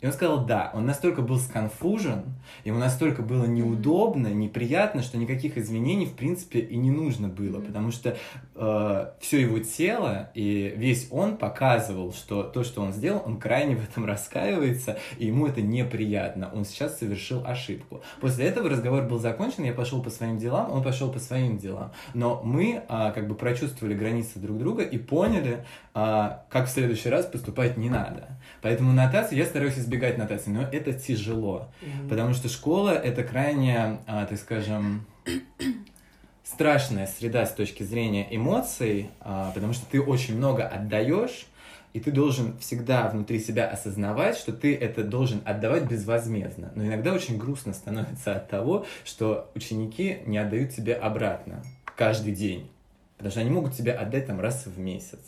[0.00, 0.70] и он сказал да.
[0.74, 6.76] Он настолько был сконфужен, ему настолько было неудобно, неприятно, что никаких извинений, в принципе, и
[6.76, 8.16] не нужно было, потому что
[8.54, 13.74] э, все его тело и весь он показывал, что то, что он сделал, он крайне
[13.74, 16.50] в этом раскаивается, и ему это неприятно.
[16.52, 18.02] Он сейчас совершил ошибку.
[18.20, 21.92] После этого разговор был закончен, я пошел по своим делам, он пошел по своим делам.
[22.12, 27.08] Но мы э, как бы прочувствовали границы друг друга и поняли, э, как в следующий
[27.08, 28.38] раз поступать не надо.
[28.60, 32.08] Поэтому нотации я стараюсь избегать нотаций, но это тяжело, mm-hmm.
[32.08, 35.06] потому что школа это крайне, а, так скажем,
[36.44, 41.46] страшная среда с точки зрения эмоций, а, потому что ты очень много отдаешь,
[41.92, 46.70] и ты должен всегда внутри себя осознавать, что ты это должен отдавать безвозмездно.
[46.74, 51.62] Но иногда очень грустно становится от того, что ученики не отдают тебе обратно
[51.96, 52.68] каждый день.
[53.16, 55.20] Потому что они могут тебе отдать там раз в месяц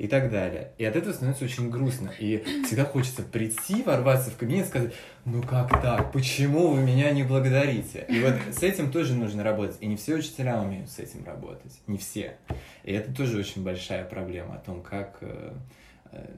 [0.00, 0.72] и так далее.
[0.78, 2.10] И от этого становится очень грустно.
[2.18, 4.92] И всегда хочется прийти, ворваться в кабинет и сказать,
[5.26, 8.06] ну как так, почему вы меня не благодарите?
[8.08, 9.76] И вот с этим тоже нужно работать.
[9.80, 11.72] И не все учителя умеют с этим работать.
[11.86, 12.38] Не все.
[12.82, 15.52] И это тоже очень большая проблема о том, как э,
[16.12, 16.30] э,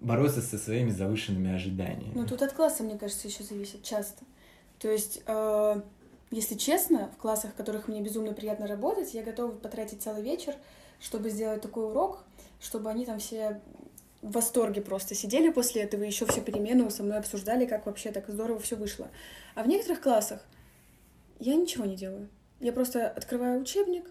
[0.00, 2.12] бороться со своими завышенными ожиданиями.
[2.14, 4.24] Ну тут от класса, мне кажется, еще зависит часто.
[4.78, 5.82] То есть, э,
[6.30, 10.54] если честно, в классах, в которых мне безумно приятно работать, я готова потратить целый вечер,
[11.00, 12.24] чтобы сделать такой урок,
[12.60, 13.60] чтобы они там все
[14.22, 18.28] в восторге просто сидели после этого, еще всю перемену со мной обсуждали, как вообще так
[18.28, 19.08] здорово все вышло.
[19.54, 20.44] А в некоторых классах
[21.38, 22.28] я ничего не делаю.
[22.60, 24.10] Я просто открываю учебник,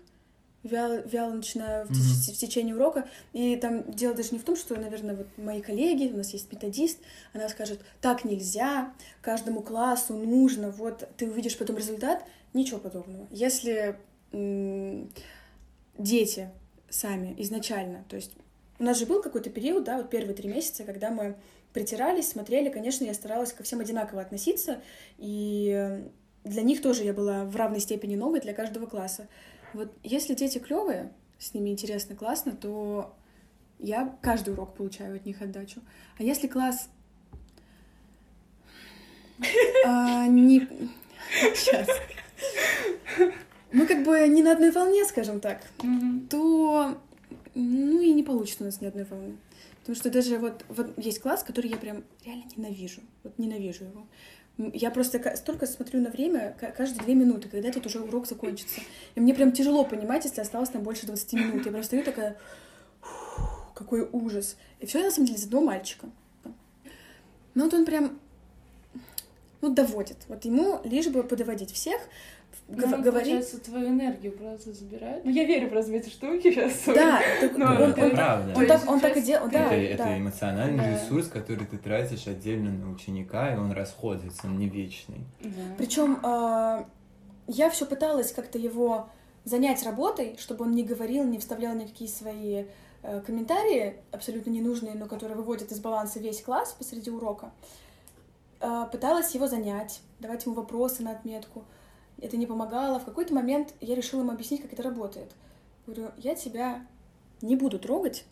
[0.63, 2.33] вяло, вяло начинаю в, mm-hmm.
[2.33, 3.09] в течение урока.
[3.33, 6.51] И там дело даже не в том, что, наверное, вот мои коллеги, у нас есть
[6.51, 6.99] методист,
[7.33, 12.23] она скажет, так нельзя, каждому классу нужно, вот ты увидишь потом результат.
[12.53, 13.27] Ничего подобного.
[13.29, 13.97] Если
[15.97, 16.49] дети
[16.89, 18.03] сами изначально.
[18.09, 18.33] То есть
[18.79, 21.35] у нас же был какой-то период, да, вот первые три месяца, когда мы
[21.73, 24.81] притирались, смотрели, конечно, я старалась ко всем одинаково относиться,
[25.17, 26.03] и
[26.43, 29.27] для них тоже я была в равной степени новой для каждого класса.
[29.73, 33.15] Вот если дети клевые, с ними интересно, классно, то
[33.79, 35.81] я каждый урок получаю от них отдачу.
[36.17, 36.89] А если класс
[39.85, 40.67] а, не...
[41.55, 41.87] Сейчас.
[43.71, 46.27] Мы как бы не на одной волне, скажем так, Мгм.
[46.29, 46.97] то
[47.55, 49.37] ну и не получится у нас ни одной волны.
[49.81, 53.01] Потому что даже вот, вот есть класс, который я прям реально ненавижу.
[53.23, 54.07] Вот ненавижу его.
[54.73, 58.81] Я просто столько смотрю на время, ка- каждые две минуты, когда этот уже урок закончится.
[59.15, 61.65] И мне прям тяжело понимать, если осталось там больше 20 минут.
[61.65, 62.37] Я просто стою такая,
[63.01, 63.41] «Фу,
[63.75, 64.57] какой ужас.
[64.79, 66.09] И все на самом деле из одного мальчика.
[67.53, 68.19] Ну вот он прям,
[69.61, 70.17] ну, доводит.
[70.27, 71.99] Вот ему лишь бы подоводить всех,
[72.69, 73.13] Ну, гов- он, говорить.
[73.29, 75.23] получается, твою энергию просто забирает.
[75.23, 76.83] Ну, я верю просто в эти штуки сейчас.
[76.85, 78.53] Да, так Ну, он, это он так- правда.
[78.57, 80.09] он То так, он так и делал, да, это, да.
[80.09, 80.91] это эмоциональный Да.
[80.91, 85.21] ресурс, который ты тратишь отдельно на ученика, и он расходится, он не вечный.
[85.41, 85.49] Да.
[85.77, 86.17] Причем
[87.47, 89.07] я все пыталась как-то его
[89.45, 92.65] занять работой, чтобы он не говорил, не вставлял никакие свои
[93.03, 97.51] э, комментарии, абсолютно ненужные, но которые выводят из баланса весь класс посреди урока.
[98.59, 101.63] Э, Пыталась его занять, давать ему вопросы на отметку.
[102.19, 102.99] Это не помогало.
[102.99, 105.31] В какой-то момент я решила ему объяснить, как это работает.
[105.85, 106.85] Говорю, я тебя
[107.41, 108.25] не буду трогать,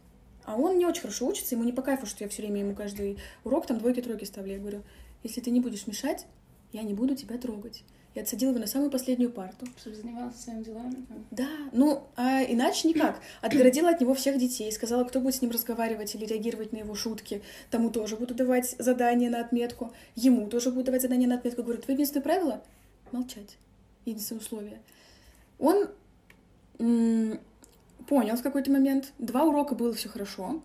[0.44, 2.76] а он не очень хорошо учится, ему не по кайфу, что я все время ему
[2.76, 4.54] каждый урок там двойки-тройки ставлю.
[4.54, 4.84] Я говорю,
[5.24, 6.26] если ты не будешь мешать,
[6.72, 7.84] я не буду тебя трогать.
[8.16, 9.66] Я отсадила его на самую последнюю парту.
[9.78, 11.06] Чтобы занимался своими делами.
[11.32, 13.20] Да, ну, а иначе никак.
[13.42, 16.96] Отгородила от него всех детей, сказала, кто будет с ним разговаривать или реагировать на его
[16.96, 17.42] шутки.
[17.70, 19.92] Тому тоже буду давать задание на отметку.
[20.16, 21.64] Ему тоже буду давать задание на отметку.
[21.64, 22.64] Говорю, твое единственное правило—
[23.12, 23.58] молчать.
[24.06, 24.82] Единственное условие.
[25.60, 25.90] Он
[28.08, 29.14] понял в какой-то момент.
[29.18, 30.62] Два урока было все хорошо.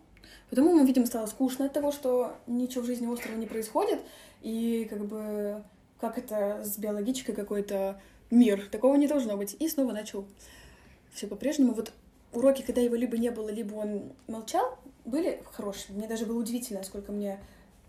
[0.50, 4.00] Потом ему, видимо, стало скучно от того, что ничего в жизни острого не происходит.
[4.42, 5.62] И как бы
[6.00, 8.00] как это с биологичкой какой-то
[8.30, 8.68] мир.
[8.70, 9.56] Такого не должно быть.
[9.58, 10.26] И снова начал
[11.12, 11.74] все по-прежнему.
[11.74, 11.92] Вот
[12.32, 15.96] уроки, когда его либо не было, либо он молчал, были хорошие.
[15.96, 17.38] Мне даже было удивительно, насколько мне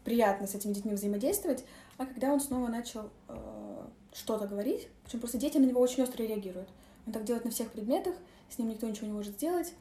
[0.03, 1.63] приятно с этими детьми взаимодействовать.
[1.97, 6.23] А когда он снова начал э, что-то говорить, причем просто дети на него очень остро
[6.23, 6.69] реагируют.
[7.05, 8.15] Он так делает на всех предметах,
[8.49, 9.73] с ним никто ничего не может сделать.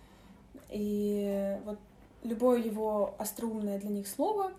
[0.71, 1.79] И вот
[2.23, 4.53] любое его остроумное для них слово,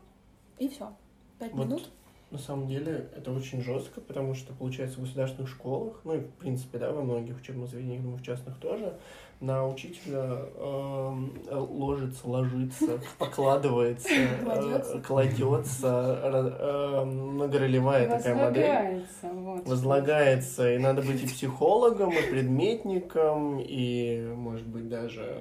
[0.57, 0.93] и все.
[1.39, 1.89] Пять Вот минут.
[2.31, 6.29] На самом деле это очень жестко, потому что, получается, в государственных школах, ну и в
[6.35, 8.97] принципе, да, во многих учебных заведениях, думаю, в частных тоже,
[9.41, 15.79] на учителя эм, ложится, ложится, покладывается, э, Кладется.
[16.23, 18.63] ра- эм, многоролевая такая модель.
[18.71, 19.67] Возлагается, вот.
[19.67, 25.37] Возлагается, и надо быть и психологом, и предметником, и, может быть, даже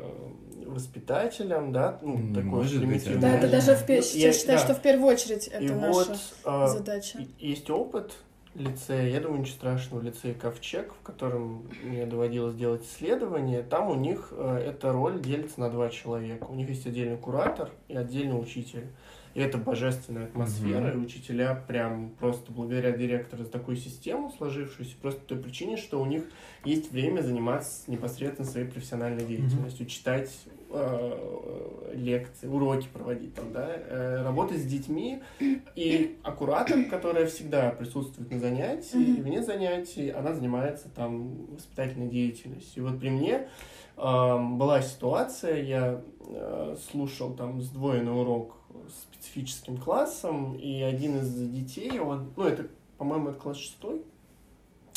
[0.66, 3.20] воспитателем, да, ну, может быть, примитивное.
[3.20, 3.52] Да, это Да.
[3.56, 4.64] даже в Ну, я я- считаю, да.
[4.64, 7.18] что в первую очередь И это вот наша а, задача.
[7.38, 8.12] и- Есть опыт
[8.54, 13.94] лицея, я думаю, ничего страшного, лицея Ковчег, в котором мне доводилось делать исследование, там у
[13.94, 16.44] них э, эта роль делится на два человека.
[16.44, 18.86] У них есть отдельный куратор и отдельный учитель.
[19.34, 21.02] И это божественная атмосфера, Мгм.
[21.02, 26.00] и учителя прям просто благодаря директору за такую систему сложившуюся, просто по той причине, что
[26.00, 26.24] у них
[26.64, 30.30] есть время заниматься непосредственно своей профессиональной деятельностью, читать
[30.72, 35.22] э, лекции, уроки проводить там, да, э, работать с детьми,
[35.76, 39.16] и аккуратор, которая всегда присутствует на занятии, Мгм.
[39.16, 42.82] и вне занятий, она занимается там воспитательной деятельностью.
[42.84, 43.48] И вот при мне
[43.96, 48.56] эм, была ситуация, я э, слушал там сдвоенный урок
[48.88, 52.66] с специфическим классом, и один из детей, он, ну, это,
[52.98, 54.02] по-моему, это класс шестой,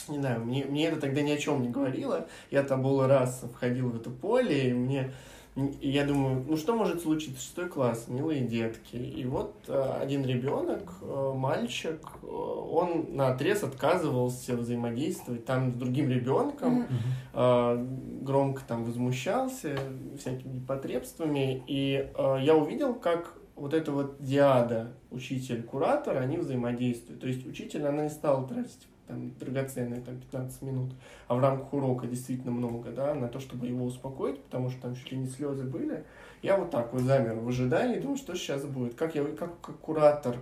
[0.07, 2.27] не знаю, мне, мне это тогда ни о чем не говорило.
[2.51, 5.13] Я там был раз входил в это поле, и мне
[5.55, 7.39] и я думаю, ну что может случиться?
[7.39, 8.95] Шестой класс, милые детки.
[8.95, 15.75] И вот э, один ребенок, э, мальчик, э, он на отрез отказывался взаимодействовать там с
[15.75, 16.87] другим ребенком,
[17.33, 17.87] э,
[18.21, 19.77] громко там возмущался
[20.19, 21.63] всякими непотребствами.
[21.67, 27.21] И я увидел, как вот эта вот диада учитель-куратор, они взаимодействуют.
[27.21, 30.91] То есть учитель, она не стала тратить там, драгоценные там, 15 минут,
[31.27, 34.95] а в рамках урока действительно много, да, на то, чтобы его успокоить, потому что там
[34.95, 36.03] чуть ли не слезы были.
[36.41, 38.95] Я вот так вот замер в ожидании, думаю, что сейчас будет.
[38.95, 40.37] Как я, как, как куратор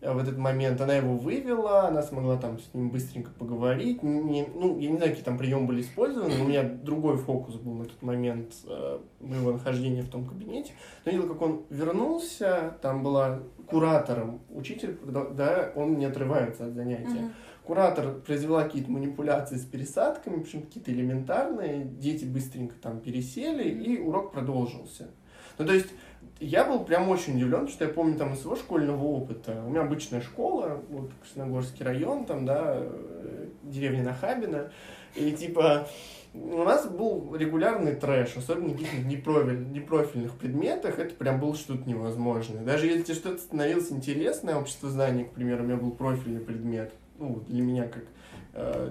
[0.00, 4.02] в этот момент, она его вывела, она смогла там с ним быстренько поговорить.
[4.02, 7.56] Не, ну, я не знаю, какие там приемы были использованы, но у меня другой фокус
[7.56, 10.72] был на тот момент э, моего нахождения в том кабинете.
[11.04, 17.08] Но видел, как он вернулся, там была куратором учитель, да, он не отрывается от занятия.
[17.08, 17.32] Мгм.
[17.64, 24.32] Куратор произвела какие-то манипуляции с пересадками, причем какие-то элементарные, дети быстренько там пересели, и урок
[24.32, 25.08] продолжился.
[25.58, 25.88] Ну, то есть,
[26.40, 29.62] я был прям очень удивлен, что я помню там из своего школьного опыта.
[29.66, 34.70] У меня обычная школа, вот Красногорский район, там, да, э, деревня Нахабино,
[35.14, 35.88] и типа
[36.34, 41.88] у нас был регулярный трэш, особенно в каких-нибудь непрофиль, непрофильных предметах, это прям было что-то
[41.88, 42.62] невозможное.
[42.62, 47.42] Даже если что-то становилось интересное, общество знаний, к примеру, у меня был профильный предмет, ну,
[47.48, 48.04] для меня как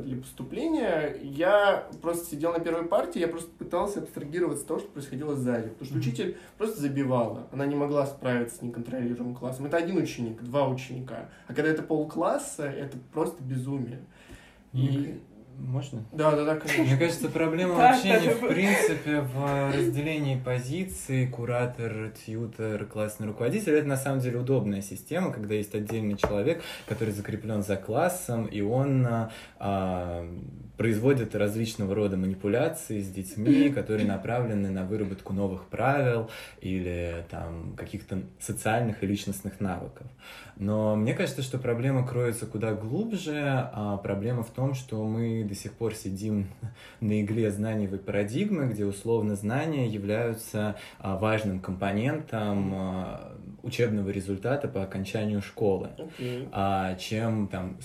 [0.04, 4.90] для поступления, я просто сидел на первой партии, я просто пытался абстрагироваться от того, что
[4.90, 5.70] происходило сзади.
[5.70, 7.48] Потому что учитель просто забивала.
[7.52, 9.66] Она не могла справиться с неконтролируемым классом.
[9.66, 11.30] Это один ученик, два ученика.
[11.48, 14.00] А когда это полкласса, это просто безумие.
[14.74, 15.20] И
[15.58, 16.06] можно?
[16.12, 16.84] Да, да, да, конечно.
[16.84, 23.74] Мне кажется, проблема вообще не в принципе в разделении позиций, куратор, тьютер, классный руководитель.
[23.74, 28.62] Это на самом деле удобная система, когда есть отдельный человек, который закреплен за классом, и
[28.62, 29.08] он
[29.60, 30.28] а,
[30.78, 36.30] производит различного рода манипуляции с детьми, которые направлены на выработку новых правил
[36.62, 40.08] или там каких-то социальных и личностных навыков.
[40.56, 45.56] Но мне кажется, что проблема кроется куда глубже, а проблема в том, что мы до
[45.56, 46.48] сих пор сидим
[47.00, 54.84] на игле знаниевой парадигмы, где условно знания являются а, важным компонентом а, учебного результата по
[54.84, 56.98] окончанию школы, okay.
[57.00, 57.78] чем там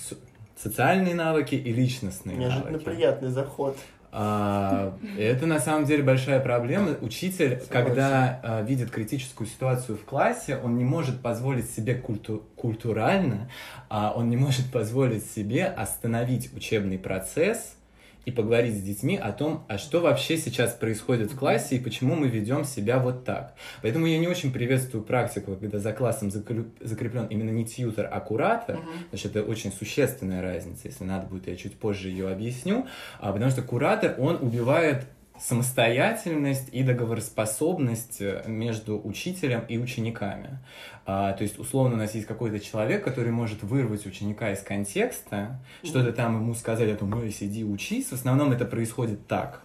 [0.62, 2.85] социальные навыки и личностные Неожиданно навыки.
[2.85, 3.77] приятный заход.
[4.14, 6.90] А, это на самом деле большая проблема.
[7.01, 7.68] Учитель, Согласен.
[7.70, 13.51] когда а, видит критическую ситуацию в классе, он не может позволить себе культу культурально,
[13.88, 17.77] а он не может позволить себе остановить учебный процесс
[18.25, 22.15] и поговорить с детьми о том, а что вообще сейчас происходит в классе и почему
[22.15, 23.55] мы ведем себя вот так.
[23.83, 28.77] Поэтому я не очень приветствую практику, когда за классом закреплен именно не тьютер, а куратор,
[28.77, 29.05] uh-huh.
[29.11, 30.89] потому что это очень существенная разница.
[30.89, 32.87] Если надо будет, я чуть позже ее объясню.
[33.19, 35.07] А, потому что куратор, он убивает
[35.38, 40.59] самостоятельность и договороспособность э, между учителем и учениками.
[41.05, 45.59] А, то есть, условно, у нас есть какой-то человек, который может вырвать ученика из контекста,
[45.83, 48.09] что-то там ему сказать, а то мы сиди учись.
[48.09, 49.62] В основном это происходит так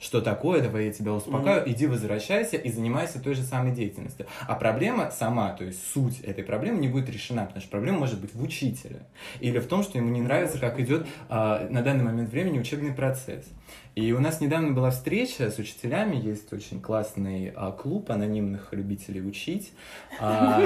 [0.00, 1.72] что такое, давай я тебя успокаю, mm-hmm.
[1.72, 4.26] иди возвращайся и занимайся той же самой деятельностью.
[4.46, 8.20] А проблема сама, то есть суть этой проблемы не будет решена, потому что проблема может
[8.20, 9.00] быть в учителе
[9.40, 12.92] или в том, что ему не нравится, как идет а, на данный момент времени учебный
[12.92, 13.44] процесс.
[13.98, 19.20] И у нас недавно была встреча с учителями, есть очень классный а, клуб анонимных любителей
[19.26, 19.72] учить.
[20.20, 20.60] А,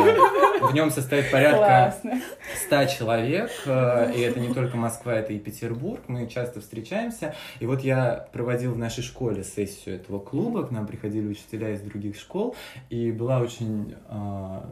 [0.61, 2.21] в нем состоит порядка Классно.
[2.67, 7.35] 100 человек, а, и это не только Москва, это и Петербург, мы часто встречаемся.
[7.59, 11.81] И вот я проводил в нашей школе сессию этого клуба, к нам приходили учителя из
[11.81, 12.55] других школ,
[12.91, 14.71] и была очень а,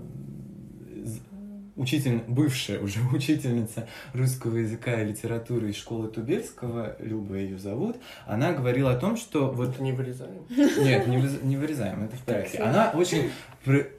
[1.81, 8.53] учитель, бывшая уже учительница русского языка и литературы из школы Тубельского, Люба ее зовут, она
[8.53, 9.71] говорила о том, что вот...
[9.71, 10.45] Это не вырезаем?
[10.49, 12.59] Нет, не, не вырезаем, это в порядке.
[12.59, 13.31] Она очень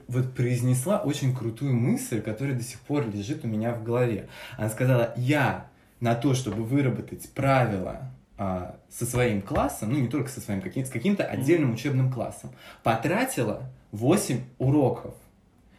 [0.08, 4.28] вот произнесла очень крутую мысль, которая до сих пор лежит у меня в голове.
[4.56, 5.68] Она сказала, я
[6.00, 10.84] на то, чтобы выработать правила а, со своим классом, ну не только со своим, каким,
[10.84, 12.50] с каким-то отдельным учебным классом,
[12.82, 15.14] потратила 8 уроков.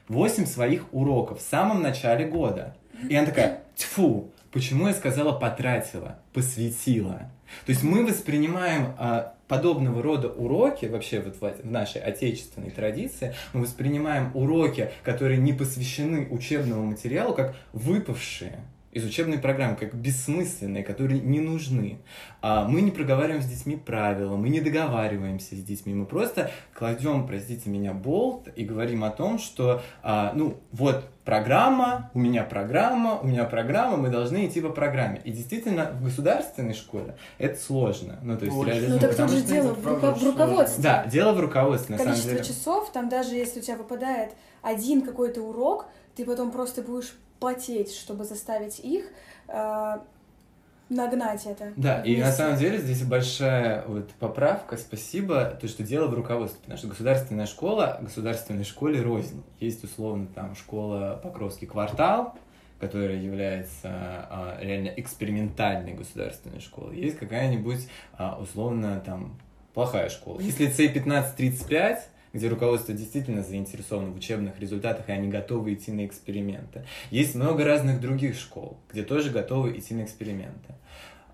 [0.08, 2.76] 8 своих уроков в самом начале года.
[3.10, 7.32] И она такая, тьфу, почему я сказала потратила, посвятила.
[7.66, 13.36] То есть мы воспринимаем а, подобного рода уроки, вообще вот в, в нашей отечественной традиции,
[13.54, 18.60] мы воспринимаем уроки, которые не посвящены учебному материалу, как выпавшие
[18.94, 22.00] из учебной программы, как бессмысленные, которые не нужны.
[22.42, 27.26] А мы не проговариваем с детьми правила, мы не договариваемся с детьми, мы просто кладем,
[27.26, 33.20] простите меня, болт и говорим о том, что, а, ну, вот программа, у меня программа,
[33.20, 35.22] у меня программа, мы должны идти по программе.
[35.24, 38.20] И действительно, в государственной школе это сложно.
[38.22, 40.84] Ну, то есть, ну так тут же дело в, руко- в руководстве.
[40.84, 42.54] Да, дело в руководстве, на Количество самом деле.
[42.54, 47.94] часов, там даже если у тебя выпадает один какой-то урок, ты потом просто будешь потеть,
[47.94, 49.04] чтобы заставить их
[49.50, 49.98] э,
[50.88, 51.74] нагнать это.
[51.76, 52.14] Да, вместе.
[52.14, 56.78] и на самом деле здесь большая вот поправка, спасибо, то, что дело в руководстве, потому
[56.78, 59.44] что государственная школа, государственной школе рознь.
[59.60, 62.34] Есть условно там школа Покровский квартал,
[62.80, 66.98] которая является а, реально экспериментальной государственной школой.
[66.98, 69.38] Есть какая-нибудь а, условно там
[69.74, 70.40] плохая школа.
[70.40, 76.06] Есть лицей 1535, где руководство действительно заинтересовано в учебных результатах, и они готовы идти на
[76.06, 76.84] эксперименты.
[77.12, 80.74] Есть много разных других школ, где тоже готовы идти на эксперименты.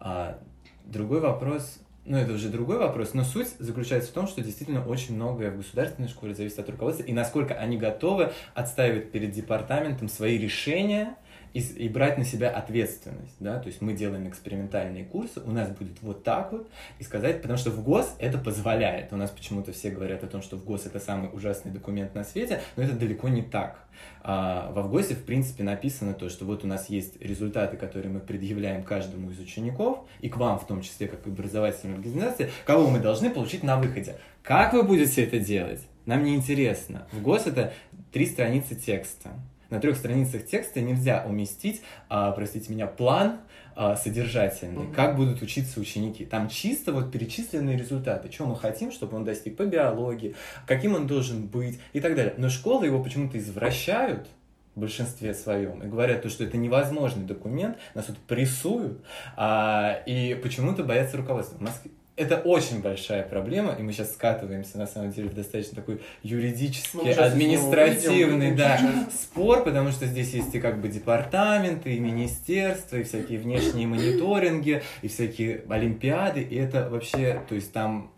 [0.01, 0.37] А
[0.85, 5.15] другой вопрос, ну это уже другой вопрос, но суть заключается в том, что действительно очень
[5.15, 10.37] многое в государственной школе зависит от руководства, и насколько они готовы отстаивать перед департаментом свои
[10.37, 11.15] решения,
[11.53, 15.69] и, и брать на себя ответственность, да, то есть мы делаем экспериментальные курсы, у нас
[15.69, 16.69] будет вот так вот,
[16.99, 20.41] и сказать, потому что в ГОС это позволяет, у нас почему-то все говорят о том,
[20.41, 23.85] что в ГОС это самый ужасный документ на свете, но это далеко не так.
[24.21, 28.19] А, в ВГОСе, в принципе, написано то, что вот у нас есть результаты, которые мы
[28.19, 32.99] предъявляем каждому из учеников, и к вам в том числе, как образовательной организации, кого мы
[32.99, 34.17] должны получить на выходе.
[34.43, 35.81] Как вы будете это делать?
[36.05, 37.07] Нам не интересно.
[37.11, 37.73] В ГОС это
[38.11, 39.31] три страницы текста
[39.69, 43.39] на трех страницах текста нельзя уместить, а, простите меня, план
[43.75, 44.93] а, содержательный, mm-hmm.
[44.93, 46.25] как будут учиться ученики.
[46.25, 50.35] Там чисто вот перечисленные результаты, что мы хотим, чтобы он достиг по биологии,
[50.67, 52.33] каким он должен быть и так далее.
[52.37, 54.27] Но школы его почему-то извращают,
[54.75, 59.03] в большинстве своем, и говорят, то, что это невозможный документ, нас тут прессуют,
[59.35, 61.57] а, и почему-то боятся руководства.
[61.57, 65.75] В Москве, это очень большая проблема, и мы сейчас скатываемся, на самом деле, в достаточно
[65.75, 72.97] такой юридический, административный да, спор, потому что здесь есть и как бы департаменты, и министерства,
[72.97, 78.11] и всякие внешние мониторинги, и всякие олимпиады, и это вообще, то есть там,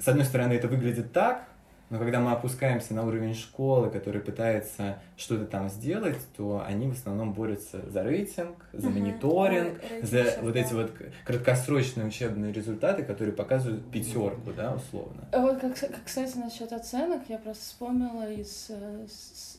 [0.00, 1.48] с одной стороны, это выглядит так,
[1.90, 6.92] но когда мы опускаемся на уровень школы, который пытается что-то там сделать, то они в
[6.92, 8.98] основном борются за рейтинг, за угу.
[8.98, 10.60] мониторинг, Ой, за рейтинг, вот да.
[10.60, 10.92] эти вот
[11.24, 15.28] краткосрочные учебные результаты, которые показывают пятерку, да, условно.
[15.32, 19.06] Вот, как, как кстати, насчет оценок, я просто вспомнила из, э,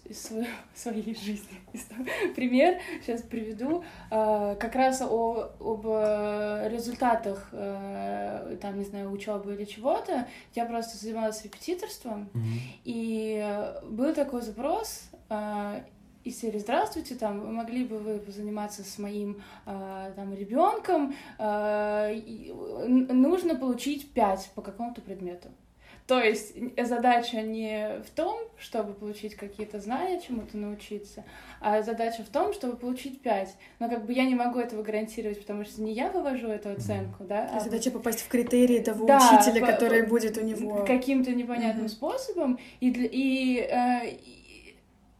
[0.05, 1.59] из своей, своей жизни.
[2.35, 3.83] Пример сейчас приведу.
[4.11, 10.27] А, как раз о, об э, результатах, э, там, не знаю, учебы или чего-то.
[10.55, 12.59] Я просто занималась репетиторством, Mm-hmm.
[12.85, 15.81] И был такой запрос э,
[16.23, 21.15] из серии «Здравствуйте, там, могли бы вы позаниматься с моим э, там, ребенком?
[21.37, 22.13] Э,
[22.87, 25.49] нужно получить пять по какому-то предмету».
[26.09, 31.23] То есть задача не в том, чтобы получить какие-то знания, чему-то научиться,
[31.61, 33.55] а задача в том, чтобы получить 5.
[33.77, 37.25] Но как бы я не могу этого гарантировать, потому что не я вывожу эту оценку,
[37.25, 37.47] да.
[37.53, 40.83] А задача попасть в критерии того да, учителя, который будет у него.
[40.83, 41.89] Каким-то непонятным mm-hmm.
[41.89, 42.57] способом.
[42.79, 44.17] И, и, э,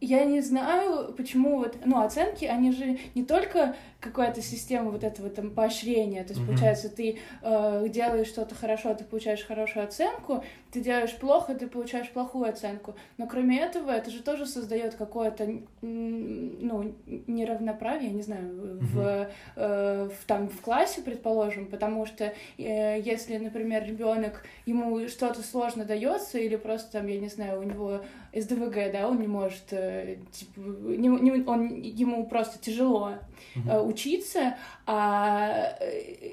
[0.01, 5.29] я не знаю, почему вот, ну, оценки, они же не только какая-то система вот этого
[5.29, 6.47] там поощрения, то есть, mm-hmm.
[6.47, 12.09] получается, ты э, делаешь что-то хорошо, ты получаешь хорошую оценку, ты делаешь плохо, ты получаешь
[12.09, 15.49] плохую оценку, но кроме этого, это же тоже создает какое-то,
[15.81, 16.95] ну,
[17.27, 18.79] неравноправие, не знаю, mm-hmm.
[18.81, 25.41] в, э, в, там, в классе, предположим, потому что э, если, например, ребенок, ему что-то
[25.41, 28.01] сложно дается, или просто там, я не знаю, у него
[28.33, 33.13] СДВГ, да, он не может, э, типа, не, не, он, ему просто тяжело
[33.55, 33.88] uh-huh.
[33.89, 35.75] Учиться, а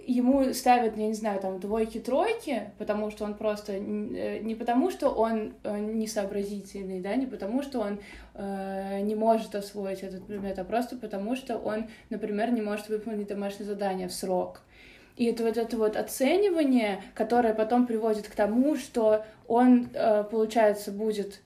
[0.06, 5.54] ему ставят, я не знаю, там, двойки-тройки, потому что он просто, не потому что он
[5.64, 7.98] несообразительный, да, не потому что он
[8.34, 13.28] э, не может освоить этот предмет, а просто потому что он, например, не может выполнить
[13.28, 14.60] домашнее задание в срок.
[15.16, 19.88] И это вот это вот оценивание, которое потом приводит к тому, что он,
[20.30, 21.40] получается, будет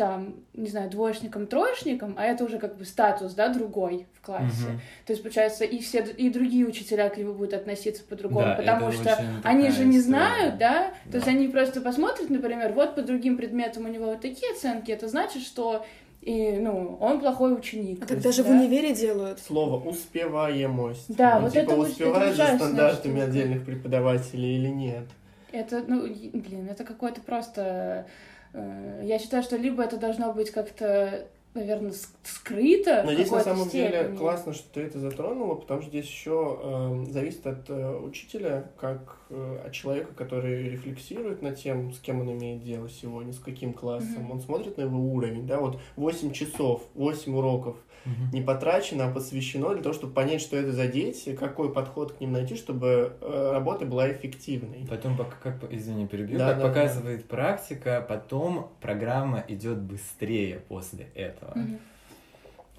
[0.00, 4.64] там, не знаю, двоечником, троечником, а это уже как бы статус, да, другой в классе.
[4.64, 4.80] Угу.
[5.04, 8.92] То есть, получается, и все, и другие учителя к нему будут относиться по-другому, да, потому
[8.92, 10.00] что они же не история.
[10.00, 10.94] знают, да?
[11.04, 14.50] да, то есть они просто посмотрят, например, вот по другим предметам у него вот такие
[14.52, 15.84] оценки, это значит, что
[16.22, 18.02] и, ну, он плохой ученик.
[18.02, 18.48] А так даже да?
[18.48, 19.38] в универе делают.
[19.38, 21.14] Слово успеваемость.
[21.14, 23.30] Да, ну, вот типа, это успевает это за стандартами штука.
[23.30, 25.04] отдельных преподавателей или нет?
[25.52, 28.06] Это, ну, блин, это какое-то просто
[28.54, 31.92] я считаю, что либо это должно быть как-то наверное,
[32.22, 33.02] скрыто.
[33.04, 33.88] Но здесь на самом степени.
[33.88, 38.70] деле классно, что ты это затронула, потому что здесь еще э, зависит от э, учителя,
[38.78, 43.38] как э, от человека, который рефлексирует над тем, с кем он имеет дело сегодня, с
[43.38, 44.28] каким классом.
[44.28, 44.32] Mm-hmm.
[44.32, 48.32] Он смотрит на его уровень, да, вот 8 часов, 8 уроков угу.
[48.32, 52.20] не потрачено, а посвящено для того, чтобы понять, что это за дети, какой подход к
[52.20, 54.86] ним найти, чтобы э, работа была эффективной.
[54.88, 57.26] Потом, как, извини, перебью, да, как да, показывает да.
[57.28, 61.52] практика, потом программа идет быстрее после этого.
[61.52, 61.78] Угу.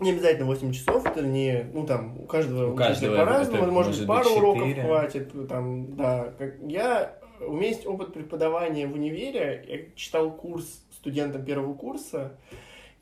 [0.02, 4.08] Не обязательно 8 часов, это не, ну там, у каждого, у каждого по-разному, может, может
[4.08, 4.42] пару 4.
[4.42, 6.34] уроков хватит, там, да.
[6.40, 12.32] Как, я, у меня есть опыт преподавания в универе, я читал курс студентам первого курса,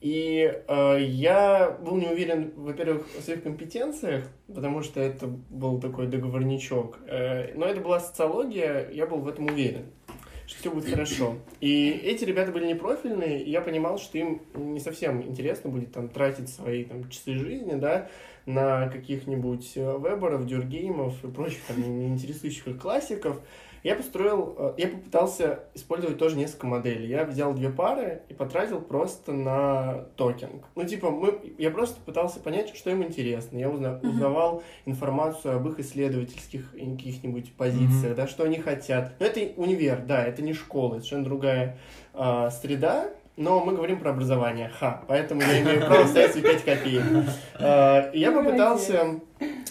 [0.01, 6.07] и э, я был не уверен, во-первых, в своих компетенциях, потому что это был такой
[6.07, 6.99] договорничок.
[7.05, 9.87] Э, но это была социология, я был в этом уверен,
[10.47, 11.35] что все будет хорошо.
[11.59, 16.07] И эти ребята были непрофильные, и я понимал, что им не совсем интересно будет там
[16.07, 18.07] тратить свои там, часы жизни, да,
[18.45, 23.41] на каких-нибудь э, веберов, дюргеймов и прочих там неинтересующих классиков.
[23.83, 27.07] Я построил, э, я попытался использовать тоже несколько моделей.
[27.07, 30.65] Я взял две пары и потратил просто на токинг.
[30.75, 33.57] Ну, типа, мы, я просто пытался понять, что им интересно.
[33.57, 34.09] Я узна, Мгм.
[34.09, 38.15] узнавал информацию об их исследовательских каких-нибудь позициях, Мгм.
[38.15, 39.13] да, что они хотят.
[39.19, 41.77] Но это универ, да, это не школа, это совершенно другая
[42.13, 43.09] а, среда.
[43.39, 47.03] Но мы говорим про образование, ха, поэтому я имею право ставить себе 5 копеек.
[48.13, 49.21] И Я попытался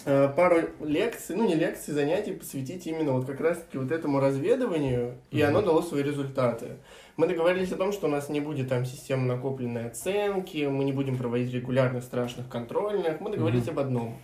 [0.05, 5.17] э, пару лекций, ну не лекций, занятий посвятить именно вот как раз-таки вот этому разведыванию,
[5.29, 6.77] и оно дало свои результаты.
[7.15, 10.91] Мы договорились о том, что у нас не будет там системы накопленной оценки, мы не
[10.91, 14.17] будем проводить регулярных страшных контрольных, мы договорились об одном.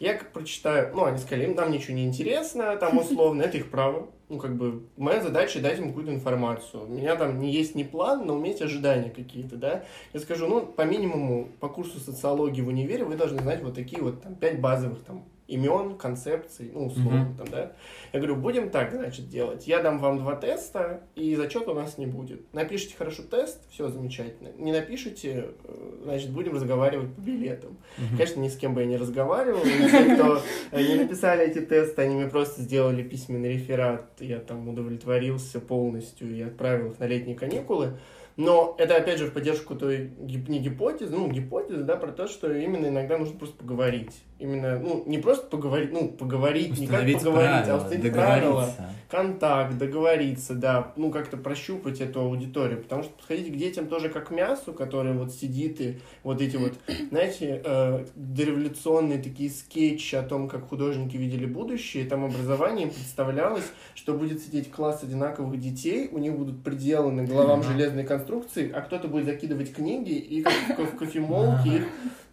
[0.00, 3.70] Я как прочитаю, ну, они сказали, им там ничего не интересно, там условно, это их
[3.70, 4.08] право.
[4.30, 6.84] Ну, как бы, моя задача дать им какую-то информацию.
[6.84, 9.84] У меня там не есть не план, но у меня есть ожидания какие-то, да.
[10.14, 14.00] Я скажу, ну, по минимуму, по курсу социологии в универе вы должны знать вот такие
[14.00, 17.36] вот там пять базовых там имен, концепций, ну, условно, Мгм.
[17.36, 17.72] там, да.
[18.12, 19.66] Я говорю, будем так, значит, делать.
[19.66, 22.40] Я дам вам два теста, и зачета у нас не будет.
[22.54, 24.48] Напишите хорошо тест, все замечательно.
[24.58, 27.76] Не напишите, э, значит, будем разговаривать по билетам.
[27.98, 28.16] Мгм.
[28.16, 29.60] Конечно, ни с кем бы я не разговаривал.
[29.62, 30.40] И те, кто
[30.70, 34.10] э, не написали эти тесты, они мне просто сделали письменный реферат.
[34.20, 37.98] Я там удовлетворился полностью и отправил их на летние каникулы.
[38.36, 42.50] Но это, опять же, в поддержку той не гипотезы, ну, гипотезы, да, про то, что
[42.54, 44.22] именно иногда нужно просто поговорить.
[44.40, 48.74] Именно, ну, не просто поговорить, ну, поговорить, не как Установить поговорить, а правила, установить правила.
[49.10, 54.28] Контакт, договориться, да, ну как-то прощупать эту аудиторию, потому что подходить к детям тоже как
[54.28, 56.72] к мясу, который вот сидит и вот эти вот,
[57.10, 63.64] знаете, э, дореволюционные такие скетчи о том, как художники видели будущее, там образование им представлялось,
[63.94, 67.72] что будет сидеть класс одинаковых детей, у них будут приделаны головам Ага.
[67.72, 71.84] железные конструкции, а кто-то будет закидывать книги и как в кофемолке их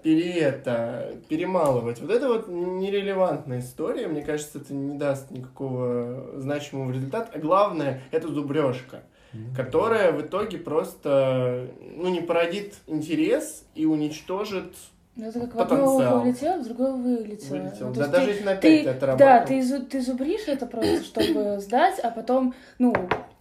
[0.04, 2.00] пере это, перемалывать.
[2.02, 4.08] Вот это вот нерелевантная история.
[4.08, 7.30] Мне кажется, это не даст никакого значимого результата.
[7.34, 9.56] А главное, это зубрежка, Мгм.
[9.56, 14.74] которая в итоге просто ну, не породит интерес и уничтожит
[15.16, 17.58] Ну, Это как в одно ухо улетело, в другое вылетело.
[17.58, 17.88] вылетел.
[17.88, 19.48] Ну, Да, даже ты- если на ты, 5 это да, работало.
[19.48, 22.94] ты, ты зубришь это просто, чтобы сдать, а потом, ну,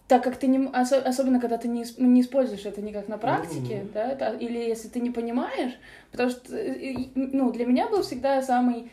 [0.07, 3.81] так как ты не, осо- особенно когда ты не, не используешь это никак на практике,
[3.83, 3.91] Мгм.
[3.93, 5.73] да, или если ты не понимаешь,
[6.11, 8.89] потому что, э, ну, для меня был всегда самый,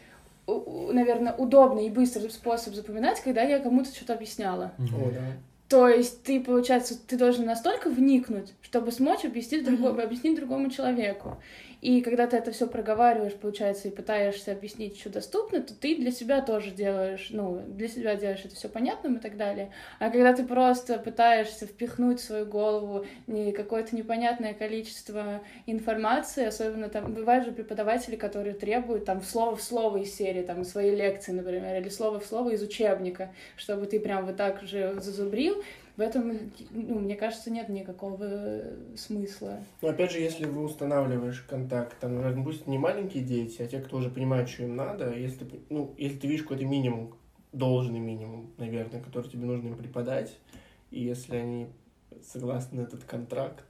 [0.46, 4.72] наверное, удобный и быстрый способ запоминать, когда я кому-то что-то объясняла.
[4.78, 5.20] О, да.
[5.68, 10.00] То есть ты, получается, ты должен настолько вникнуть, чтобы смочь объяснить, другому, Мгм.
[10.02, 11.36] объяснить другому человеку.
[11.84, 16.12] И когда ты это все проговариваешь, получается, и пытаешься объяснить, что доступно, то ты для
[16.12, 19.70] себя тоже делаешь, ну, для себя делаешь это все понятным и так далее.
[19.98, 26.88] А когда ты просто пытаешься впихнуть в свою голову не какое-то непонятное количество информации, особенно
[26.88, 30.96] там бывают же преподаватели, которые требуют там слово в слово из серии, там из своей
[30.96, 35.62] лекции, например, или слово в слово из учебника, чтобы ты прям вот так же зазубрил.
[35.96, 36.32] В этом,
[36.70, 39.60] ну, мне кажется, нет никакого э, смысла.
[39.80, 43.78] Но опять же, если вы устанавливаешь контакт, там, наверное, будет не маленькие дети, а те,
[43.78, 47.14] кто уже понимают, что им надо, если ты, ну, если ты видишь какой-то минимум,
[47.52, 50.36] должный минимум, наверное, который тебе нужно им преподать,
[50.90, 51.68] и если они
[52.22, 53.64] согласны на этот контракт,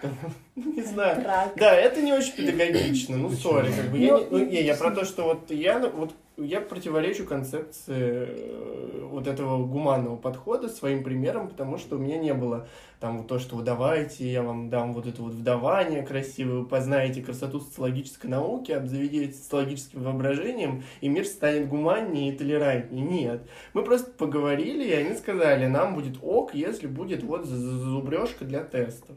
[0.54, 1.24] не знаю,
[1.56, 4.76] да, это не очень педагогично, ну, сори, как бы, я, Ну, не, ну, не, я
[4.76, 10.68] про то, что вот я, ну, вот, я противоречу концепции э, вот этого гуманного подхода
[10.68, 12.66] своим примером, потому что у меня не было
[12.98, 16.66] там вот то, что вот давайте, я вам дам вот это вот вдавание красивое, вы
[16.66, 23.04] познаете красоту социологической науки, обзаведетесь социологическим воображением, и мир станет гуманнее и толерантнее.
[23.04, 23.48] Нет.
[23.72, 29.16] Мы просто поговорили, и они сказали, нам будет ок, если будет вот зубрежка для тестов.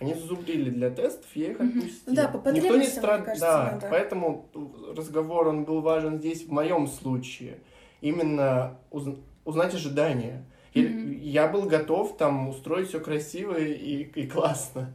[0.00, 2.14] Они зазубрили для тестов, я их отпустил.
[2.14, 3.88] Да, по Никто не мне кажется, Да, надо.
[3.90, 4.48] поэтому
[4.96, 7.58] разговор, он был важен здесь в моем случае.
[8.00, 10.44] Именно уз- узнать ожидания.
[10.74, 11.18] И Мгм.
[11.20, 14.94] Я был готов там устроить все красиво и, и классно.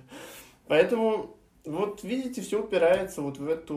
[0.68, 1.36] Поэтому,
[1.66, 3.76] вот видите, все упирается вот в эту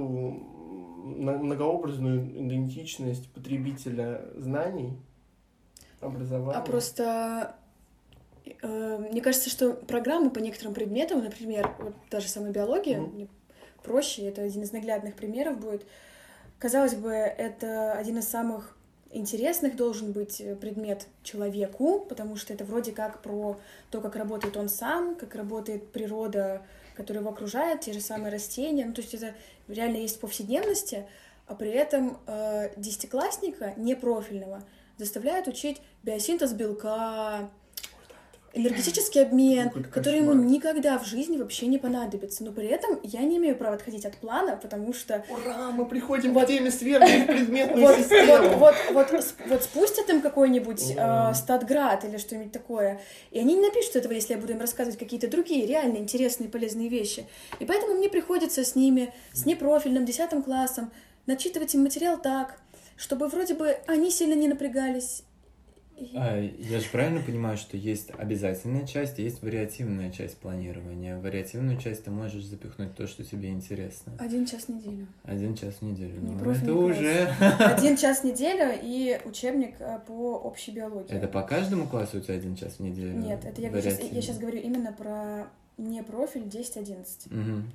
[1.06, 4.92] многообразную идентичность потребителя знаний,
[6.00, 6.58] образования.
[6.58, 7.56] А просто
[8.62, 13.28] мне кажется, что программы по некоторым предметам, например, вот та же самая биология, мне
[13.82, 15.86] проще, это один из наглядных примеров будет.
[16.58, 18.76] Казалось бы, это один из самых
[19.10, 23.58] интересных должен быть э, предмет человеку, потому что это вроде как про
[23.90, 26.62] то, как работает он сам, как работает природа,
[26.94, 28.84] которая его окружает, те же самые растения.
[28.84, 29.34] Ну, то есть это
[29.68, 31.06] реально есть в повседневности,
[31.46, 34.62] а при этом э, десятиклассника непрофильного
[34.98, 37.50] заставляют учить биосинтез белка,
[38.56, 42.42] энергетический обмен, который ему никогда в жизни вообще не понадобится.
[42.42, 46.34] Но при этом я не имею права отходить от плана, потому что Ура, мы приходим
[46.34, 48.56] к теме свергнуть предметную вот, систему.
[48.56, 53.00] вот, вот, вот, вот спустят им какой-нибудь э, статград или что-нибудь такое,
[53.30, 56.88] и они не напишут этого, если я буду им рассказывать какие-то другие реально интересные полезные
[56.88, 57.26] вещи.
[57.60, 60.90] И поэтому мне приходится с ними, с непрофильным десятым классом,
[61.26, 62.58] начитывать им материал так,
[62.96, 65.22] чтобы вроде бы они сильно не напрягались.
[66.14, 71.16] А, я же правильно понимаю, что есть обязательная часть, есть вариативная часть планирования.
[71.16, 74.12] В вариативную часть ты можешь запихнуть то, что тебе интересно.
[74.18, 75.06] Один час в неделю.
[75.24, 76.20] Один час в неделю.
[76.20, 76.98] Не Ну, профильный это класс.
[76.98, 77.74] уже...
[77.74, 81.10] Один час в неделю и учебник э, по общей биологии.
[81.12, 83.16] Это по каждому классу у тебя один час в неделю?
[83.18, 85.46] Нет, это я, щас- я сейчас говорю именно про
[85.78, 87.04] не профиль 10-11.
[87.30, 87.70] Мгм.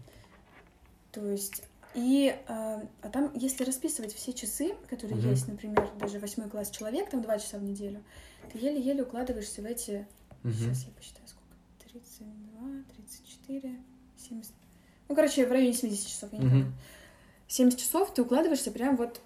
[1.11, 1.63] То есть,
[1.93, 5.29] и, а, а там, если расписывать все часы, которые Мгм.
[5.31, 8.03] есть, например, даже восьмой класс человек, там два часа в неделю,
[8.51, 10.07] ты еле-еле укладываешься в эти,
[10.43, 10.53] Мгм.
[10.53, 11.55] сейчас я посчитаю, сколько,
[11.91, 13.79] 32, 34,
[14.17, 14.53] 70,
[15.09, 16.73] ну, короче, в районе 70 часов, я не помню.
[17.47, 19.19] 70 часов ты укладываешься прям вот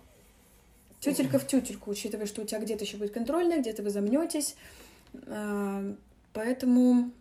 [0.99, 4.55] тютелька в тютельку, учитывая, что у тебя где-то еще будет контрольная, где-то вы замнетесь.
[5.28, 5.95] А,
[6.36, 7.11] Поэтому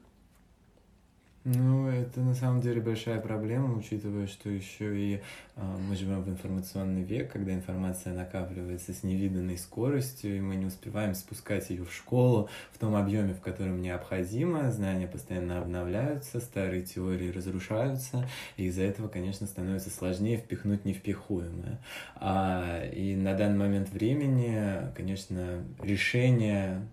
[1.44, 5.20] Ну, это на самом деле большая проблема, учитывая, что еще и
[5.56, 10.64] а, мы живем в информационный век, когда информация накапливается с невиданной скоростью, и мы не
[10.64, 14.72] успеваем спускать ее в школу в том объеме, в котором необходимо.
[14.72, 18.26] Знания постоянно обновляются, старые теории разрушаются,
[18.56, 21.78] и из-за этого, конечно, становится сложнее впихнуть невпихуемое.
[22.16, 26.88] А, и на данный момент времени, конечно, решение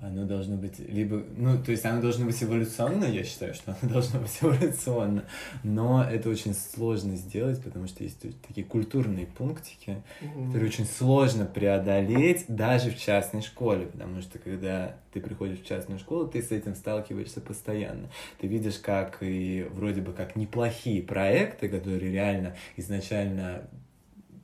[0.00, 3.92] оно должно быть либо, ну, то есть оно должно быть эволюционно, я считаю, что оно
[3.92, 5.24] должно быть эволюционно,
[5.64, 10.46] но это очень сложно сделать, потому что есть такие культурные пунктики, Мгм.
[10.46, 15.98] которые очень сложно преодолеть даже в частной школе, потому что когда ты приходишь в частную
[15.98, 18.08] школу, ты с этим сталкиваешься постоянно.
[18.40, 23.68] Ты видишь, как и вроде бы как неплохие проекты, которые реально изначально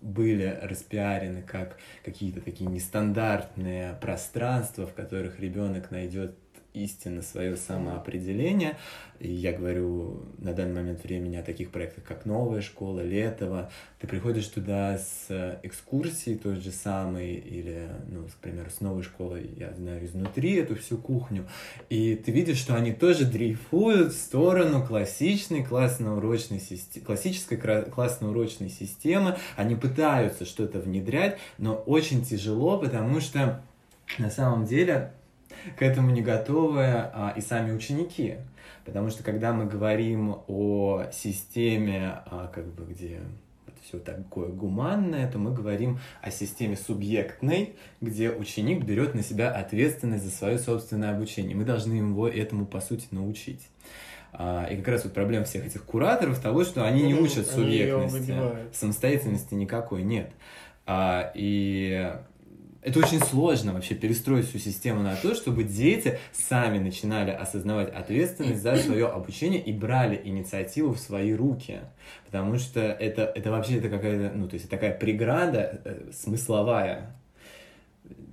[0.05, 6.37] были распиарены как какие-то такие нестандартные пространства, в которых ребенок найдет
[6.75, 8.77] истинно свое самоопределение.
[9.21, 13.71] И я говорю на данный момент времени о таких проектах, как «Новая школа», «Летово».
[14.01, 19.49] Ты приходишь туда с экскурсией той же самой, или, ну, к примеру, с новой школой,
[19.57, 21.49] я знаю изнутри эту всю кухню,
[21.89, 29.39] и ты видишь, что они тоже дрейфуют в сторону классичной классно-урочной системы, классической классно-урочной системы.
[29.57, 33.63] Они пытаются что-то внедрять, но очень тяжело, потому что
[34.19, 35.13] на самом деле
[35.77, 38.37] к этому не готовы а, и сами ученики.
[38.85, 43.21] Потому что когда мы говорим о системе, а, как бы, где
[43.83, 50.25] все такое гуманное, то мы говорим о системе субъектной, где ученик берет на себя ответственность
[50.25, 51.55] за свое собственное обучение.
[51.55, 53.69] Мы должны его этому, по сути, научить.
[54.33, 58.33] А, И как раз вот проблема всех этих кураторов того, что они не учат субъектности.
[58.73, 60.31] Самостоятельности никакой нет.
[60.87, 62.13] А, И
[62.85, 68.63] это очень сложно вообще перестроить всю систему на то, чтобы дети сами начинали осознавать ответственность
[68.63, 71.81] за свое обучение и брали инициативу в свои руки.
[72.27, 77.17] Потому что это, это вообще это какая-то, ну, то есть такая преграда э, смысловая,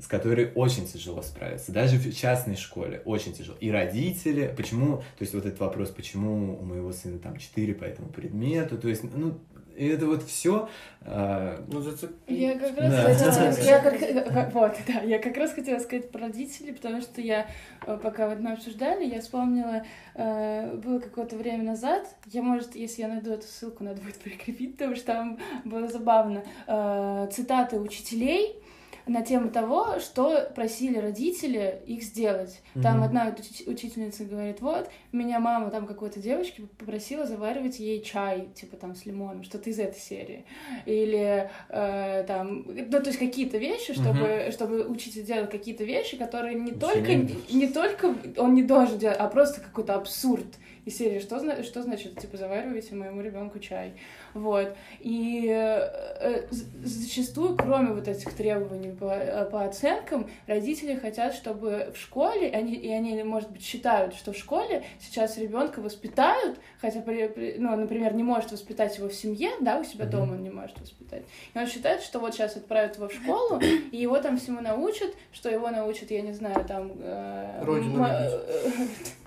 [0.01, 1.71] с которой очень тяжело справиться.
[1.71, 3.55] Даже в частной школе очень тяжело.
[3.61, 7.85] И родители, почему, то есть вот этот вопрос, почему у моего сына там 4 по
[7.85, 9.39] этому предмету, то есть, ну,
[9.75, 10.67] и это вот все
[11.03, 13.03] Ну, зацеп- Я как раз Да.
[13.13, 13.61] хотела, Да.
[13.61, 17.47] я как, вот, да, я как раз хотела сказать про родителей, потому что я,
[17.87, 23.01] э, пока вот мы обсуждали, я вспомнила, э, было какое-то время назад, я, может, если
[23.01, 28.60] я найду эту ссылку, надо будет прикрепить, потому что там было забавно, э, цитаты учителей,
[29.07, 32.61] на тему того, что просили родители их сделать.
[32.81, 33.03] Там Мгм.
[33.03, 38.77] одна уч- учительница говорит, вот, меня мама там какой-то девочки попросила заваривать ей чай, типа
[38.77, 40.45] там с лимоном, что-то из этой серии.
[40.85, 46.55] Или э, там, ну, то есть какие-то вещи, чтобы, чтобы учитель делал какие-то вещи, которые
[46.55, 47.51] не только, Ученик.
[47.51, 50.45] не только он не должен делать, а просто какой-то абсурд
[50.85, 53.93] из серии, что, что значит, типа, заваривайте моему ребенку чай.
[54.33, 54.75] Вот.
[54.99, 61.91] И э, з- зачастую, кроме вот этих требований по, э, по оценкам, родители хотят, чтобы
[61.93, 67.01] в школе, они, и они, может быть, считают, что в школе сейчас ребенка воспитают, хотя,
[67.01, 70.49] при- ну, например, не может воспитать его в семье, да, у себя дома он не
[70.49, 71.23] может воспитать.
[71.53, 73.59] И он считает, что вот сейчас отправят его в школу,
[73.91, 76.91] и его там всему научат, что его научат, я не знаю, там...
[76.99, 78.29] э, Родину м- э,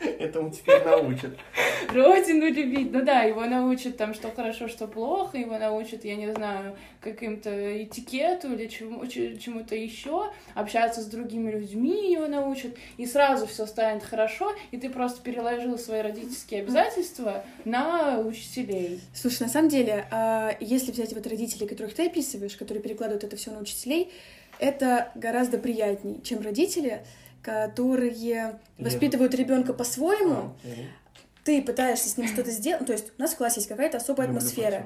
[0.00, 1.30] Этому теперь научат.
[1.92, 2.92] Родину любить.
[2.92, 7.82] Ну да, его научат там, что хорошо, что плохо, его научат, я не знаю, каким-то
[7.82, 14.02] этикету или чему- чему-то еще, общаться с другими людьми его научат, и сразу все станет
[14.02, 19.00] хорошо, и ты просто переложил свои родительские обязательства на учителей.
[19.14, 23.36] Слушай, на самом деле, а, если взять вот родителей, которых ты описываешь, которые перекладывают это
[23.36, 24.12] все на учителей,
[24.58, 27.02] это гораздо приятнее, чем родители,
[27.44, 30.34] которые воспитывают ребенка по-своему.
[30.34, 30.88] А, окей.
[31.44, 32.86] Ты пытаешься с ним что-то сделать.
[32.86, 34.84] То есть у нас в классе есть какая-то особая Люблю атмосфера.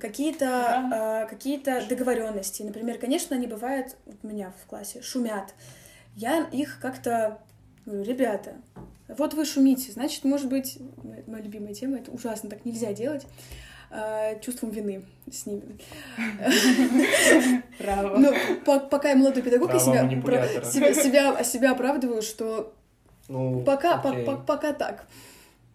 [0.00, 0.46] какие-то
[0.92, 2.62] а, какие-то договоренности.
[2.62, 5.54] Например, конечно, они бывают вот у меня в классе шумят.
[6.16, 7.38] Я их как-то
[7.84, 8.56] говорю, ребята,
[9.08, 10.78] вот вы шумите, значит, может быть,
[11.26, 13.26] моя любимая тема, это ужасно, так нельзя делать.
[13.90, 15.78] А, чувством вины с ними.
[17.78, 18.16] Право.
[18.18, 18.34] Ну,
[18.64, 22.74] по- пока я молодой педагог, я себя, про- себя, себя, себя оправдываю, что
[23.28, 24.24] Ну, Пока, по- окей.
[24.24, 25.06] по- пока так.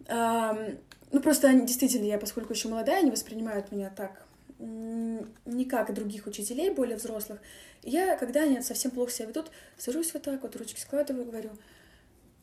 [0.08, 4.24] Ну, просто они, действительно, я, поскольку еще молодая, они воспринимают меня так,
[4.58, 7.38] не как других учителей, более взрослых.
[7.82, 11.50] Я, когда они совсем плохо себя ведут, сажусь вот так вот, ручки складываю, говорю,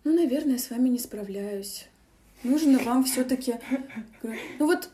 [0.03, 1.87] ну, наверное, с вами не справляюсь.
[2.43, 3.55] Нужно вам все-таки...
[4.23, 4.89] Ну вот,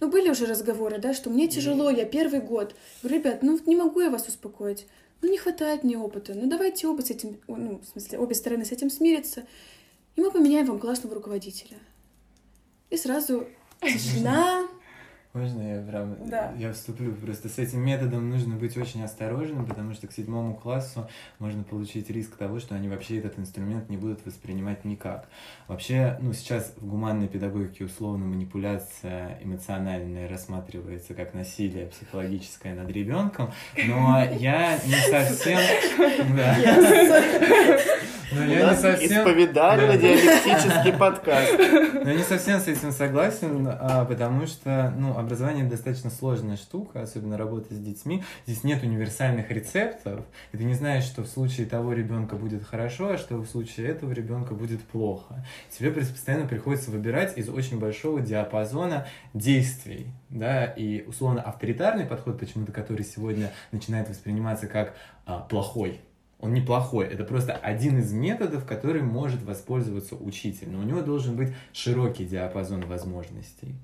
[0.00, 2.74] ну были уже разговоры, да, что мне тяжело, я первый год.
[3.02, 4.86] Говорю, ребят, ну не могу я вас успокоить.
[5.22, 6.34] Ну не хватает мне опыта.
[6.34, 9.44] Ну давайте оба с этим, ну, в смысле, обе стороны с этим смирятся.
[10.16, 11.78] И мы поменяем вам классного руководителя.
[12.88, 13.46] И сразу
[13.82, 14.66] тишина.
[15.32, 16.52] Можно я прям Да.
[16.58, 17.14] я вступлю?
[17.14, 21.08] Просто с этим методом нужно быть очень осторожным, потому что к седьмому классу
[21.38, 25.28] можно получить риск того, что они вообще этот инструмент не будут воспринимать никак.
[25.68, 33.52] Вообще, ну, сейчас в гуманной педагогике условно манипуляция эмоциональная рассматривается как насилие психологическое над ребенком,
[33.86, 35.60] но я не совсем...
[38.32, 39.22] Но У я не совсем...
[39.22, 41.52] исповедально-диалектический подкаст.
[41.94, 47.02] Но я не совсем с этим согласен, а, потому что, ну, образование достаточно сложная штука,
[47.02, 48.24] особенно работа с детьми.
[48.46, 53.10] Здесь нет универсальных рецептов, и ты не знаешь, что в случае того ребенка будет хорошо,
[53.10, 55.44] а что в случае этого ребенка будет плохо.
[55.70, 62.72] Тебе постоянно приходится выбирать из очень большого диапазона действий, да, и условно авторитарный подход, почему-то
[62.72, 64.94] который сегодня начинает восприниматься как
[65.26, 66.00] а, плохой,
[66.40, 71.36] он неплохой, это просто один из методов, который может воспользоваться учитель, но у него должен
[71.36, 73.74] быть широкий диапазон возможностей.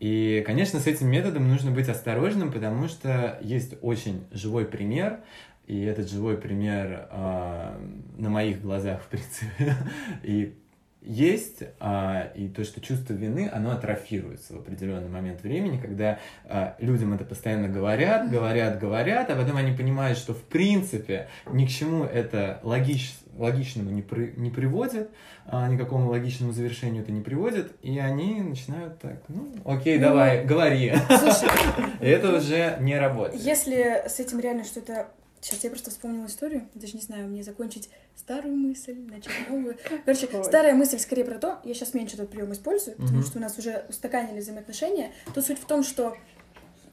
[0.00, 5.20] И, конечно, с этим методом нужно быть осторожным, потому что есть очень живой пример,
[5.66, 7.78] и этот живой пример а,
[8.16, 9.76] на моих глазах, в принципе,
[10.22, 10.54] и
[11.02, 16.76] есть, а, и то, что чувство вины, оно атрофируется в определенный момент времени, когда а,
[16.78, 21.68] людям это постоянно говорят, говорят, говорят, а потом они понимают, что в принципе ни к
[21.68, 25.10] чему это логич, логичному не, при- не приводит,
[25.46, 30.44] а, никакому логичному завершению это не приводит, и они начинают так, ну, окей, Ну, давай,
[30.44, 30.92] говори.
[31.08, 31.48] Слушай,
[32.00, 33.42] это уже не работает.
[33.42, 35.08] если с этим реально что-то...
[35.42, 39.74] Сейчас я просто вспомнила историю, даже не знаю, мне закончить старую мысль, начать новую.
[40.04, 40.44] Короче, Ой.
[40.44, 43.26] старая мысль скорее про то, я сейчас меньше этот прием использую, потому Мгм.
[43.26, 45.12] что у нас уже устаканили взаимоотношения.
[45.34, 46.14] Тут суть в том, что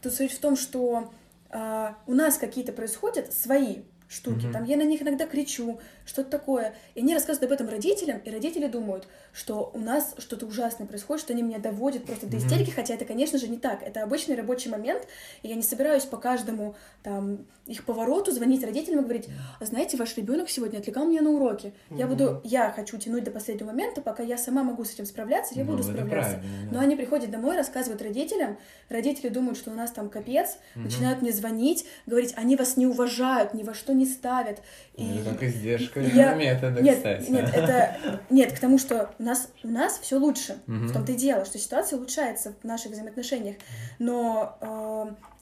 [0.02, 1.12] тут суть в том, что
[1.50, 4.46] а, у нас какие-то происходят свои штуки.
[4.46, 4.54] Мгм.
[4.54, 6.76] Там я на них иногда кричу, что-то такое.
[6.96, 9.08] И они рассказывают об этом родителям, и родители думают,
[9.38, 13.06] что у нас что-то ужасное происходит, что они меня доводят просто до истерики, хотя это,
[13.06, 13.84] конечно же, не так.
[13.84, 15.08] Это обычный рабочий момент,
[15.44, 19.30] и я не собираюсь по каждому там их повороту звонить родителям и говорить,
[19.60, 21.74] а знаете, ваш ребенок сегодня отвлекал меня на уроки.
[21.92, 22.10] Я Мгм.
[22.18, 25.64] буду, я хочу тянуть до последнего момента, пока я сама могу с этим справляться, я
[25.64, 26.42] Ну, буду справляться.
[26.72, 26.72] да.
[26.72, 28.58] Но они приходят домой, рассказывают родителям,
[28.90, 30.86] родители думают, что у нас там капец, Мгм.
[30.86, 34.62] начинают мне звонить, говорить, они вас не уважают, ни во что не ставят.
[34.98, 35.04] И...
[35.04, 37.30] Ну, как издержка Я- метода, Нет, кстати.
[37.30, 40.58] нет, это нет к тому, что у нас у нас все лучше.
[40.66, 40.88] Мгм.
[40.88, 43.58] В том-то и дело, что ситуация улучшается в наших взаимоотношениях.
[44.00, 44.58] Но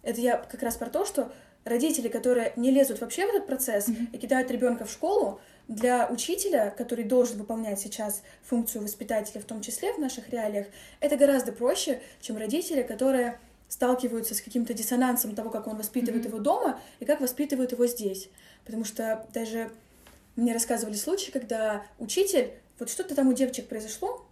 [0.03, 1.31] э, это я как раз про то, что
[1.63, 4.09] родители, которые не лезут вообще в этот процесс Мгм.
[4.11, 5.39] и кидают ребенка в школу,
[5.69, 10.67] для учителя, который должен выполнять сейчас функцию воспитателя, в том числе в наших реалиях,
[10.99, 16.33] это гораздо проще, чем родители, которые сталкиваются с каким-то диссонансом того, как он воспитывает Мгм.
[16.33, 18.29] его дома и как воспитывает его здесь.
[18.65, 19.71] Потому что даже
[20.35, 24.25] мне рассказывали случаи, когда учитель, вот что-то там у девочек произошло,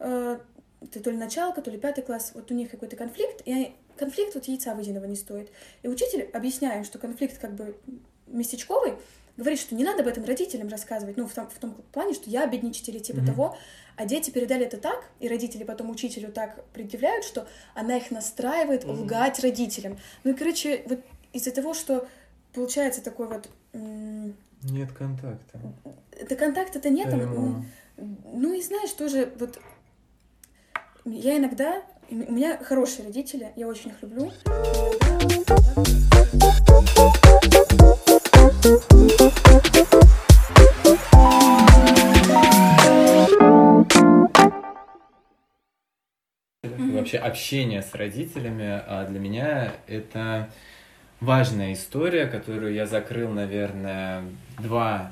[0.00, 0.38] э,
[0.80, 4.34] это то ли началка, то ли пятый класс, вот у них какой-то конфликт, и конфликт
[4.34, 5.50] вот яйца выеденного не стоит.
[5.82, 7.76] И учитель, объясняя, что конфликт как бы
[8.26, 8.94] местечковый,
[9.36, 12.30] говорит, что не надо об этом родителям рассказывать, ну, в том, в том плане, что
[12.30, 13.26] я бедничать или типа Мгм.
[13.26, 13.56] того,
[13.96, 18.84] а дети передали это так, и родители потом учителю так предъявляют, что она их настраивает
[18.84, 19.02] Мгм.
[19.02, 19.98] лгать родителям.
[20.22, 21.00] Ну и, короче, вот
[21.32, 22.08] из-за того, что
[22.52, 23.48] получается такой вот...
[23.74, 25.60] Нет контакта.
[26.12, 27.64] Это контакта-то нет, Прямо.
[27.98, 29.58] м, Ну и знаешь, тоже вот
[31.04, 31.82] я иногда...
[32.10, 34.30] У меня хорошие родители, я очень их люблю.
[46.62, 50.48] Вообще общение с родителями а для меня это
[51.24, 54.22] важная история, которую я закрыл, наверное,
[54.58, 55.10] два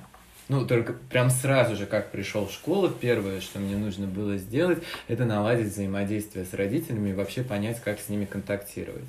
[0.49, 4.83] ну, только прям сразу же, как пришел в школу, первое, что мне нужно было сделать,
[5.09, 9.07] это наладить взаимодействие с родителями и вообще понять, как с ними контактировать.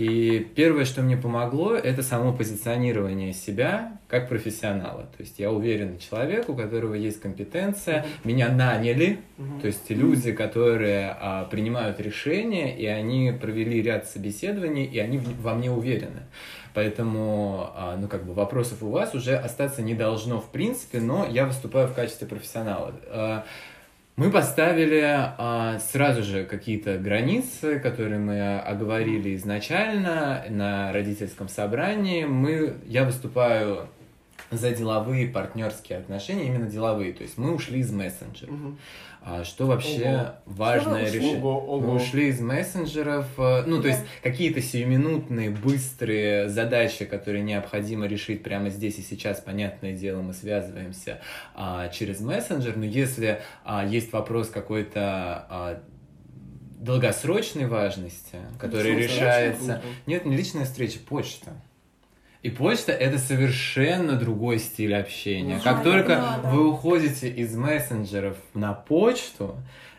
[0.00, 5.02] И первое, что мне помогло, это само позиционирование себя как профессионала.
[5.14, 9.18] То есть я уверенный человек, у которого есть компетенция, меня наняли,
[9.60, 15.52] то есть люди, которые а, принимают решения, и они провели ряд собеседований, и они во
[15.52, 16.22] мне уверены.
[16.72, 21.26] Поэтому, а, ну, как бы вопросов у вас уже остаться не должно в принципе, но
[21.28, 22.94] я выступаю в качестве профессионала.
[24.20, 32.26] Мы поставили а, сразу же какие-то границы, которые мы оговорили изначально на родительском собрании.
[32.26, 33.88] Мы, я выступаю
[34.50, 37.12] за деловые партнерские отношения, именно деловые.
[37.12, 38.50] То есть мы ушли из мессенджера.
[38.50, 38.76] Угу.
[39.22, 40.54] А что вообще ого.
[40.54, 41.38] важное решение?
[41.38, 43.26] Мы ушли из мессенджеров.
[43.38, 43.82] Э, ну, да.
[43.82, 50.22] то есть какие-то сиюминутные, быстрые задачи, которые необходимо решить прямо здесь и сейчас, понятное дело,
[50.22, 51.20] мы связываемся
[51.54, 52.76] а, через мессенджер.
[52.76, 55.00] Но если а, есть вопрос какой-то
[55.48, 55.82] а,
[56.78, 59.82] долгосрочной важности, который решается...
[60.06, 61.52] Нет, не личная встреча, почта.
[62.42, 65.56] И почта это совершенно другой стиль общения.
[65.56, 66.50] Ну, как только да, да.
[66.50, 69.56] вы уходите из мессенджеров на почту,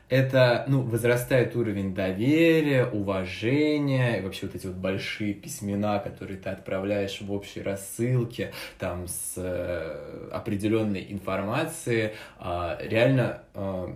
[0.09, 6.49] это, ну, возрастает уровень доверия, уважения, и вообще вот эти вот большие письмена, которые ты
[6.49, 13.87] отправляешь в общей рассылке, там, с э, определенной информацией, э, реально э,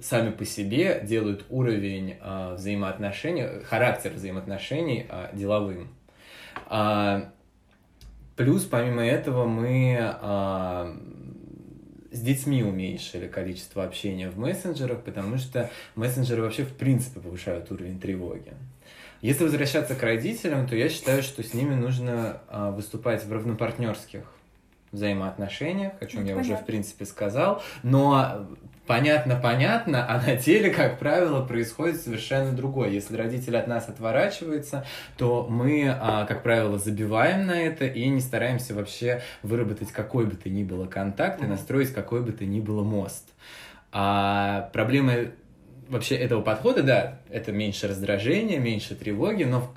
[0.00, 5.94] сами по себе делают уровень э, взаимоотношений, характер взаимоотношений э, деловым.
[6.70, 7.24] Э,
[8.42, 10.96] Плюс, помимо этого, мы а,
[12.10, 18.00] с детьми уменьшили количество общения в мессенджерах, потому что мессенджеры вообще в принципе повышают уровень
[18.00, 18.52] тревоги.
[19.20, 24.24] Если возвращаться к родителям, то я считаю, что с ними нужно а, выступать в равнопартнерских
[24.90, 26.54] взаимоотношениях, о чем я понятно.
[26.54, 28.48] уже в принципе сказал, но
[28.86, 32.90] понятно-понятно, а на деле, как правило, происходит совершенно другое.
[32.90, 34.84] Если родитель от нас отворачивается,
[35.16, 40.36] то мы, а, как правило, забиваем на это и не стараемся вообще выработать какой бы
[40.36, 43.28] то ни было контакт и настроить какой бы то ни было мост.
[43.92, 45.34] А проблемы
[45.88, 49.72] вообще этого подхода, да, это меньше раздражения, меньше тревоги, но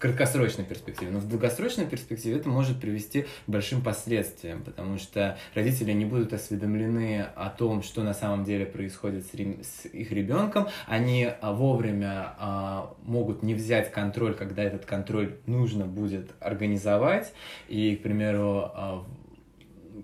[0.00, 1.12] краткосрочной перспективе.
[1.12, 6.32] Но в долгосрочной перспективе это может привести к большим последствиям, потому что родители не будут
[6.32, 10.68] осведомлены о том, что на самом деле происходит с, с их ребенком.
[10.86, 17.34] Они а, вовремя а, могут не взять контроль, когда этот контроль нужно будет организовать.
[17.68, 19.06] И, к примеру, а,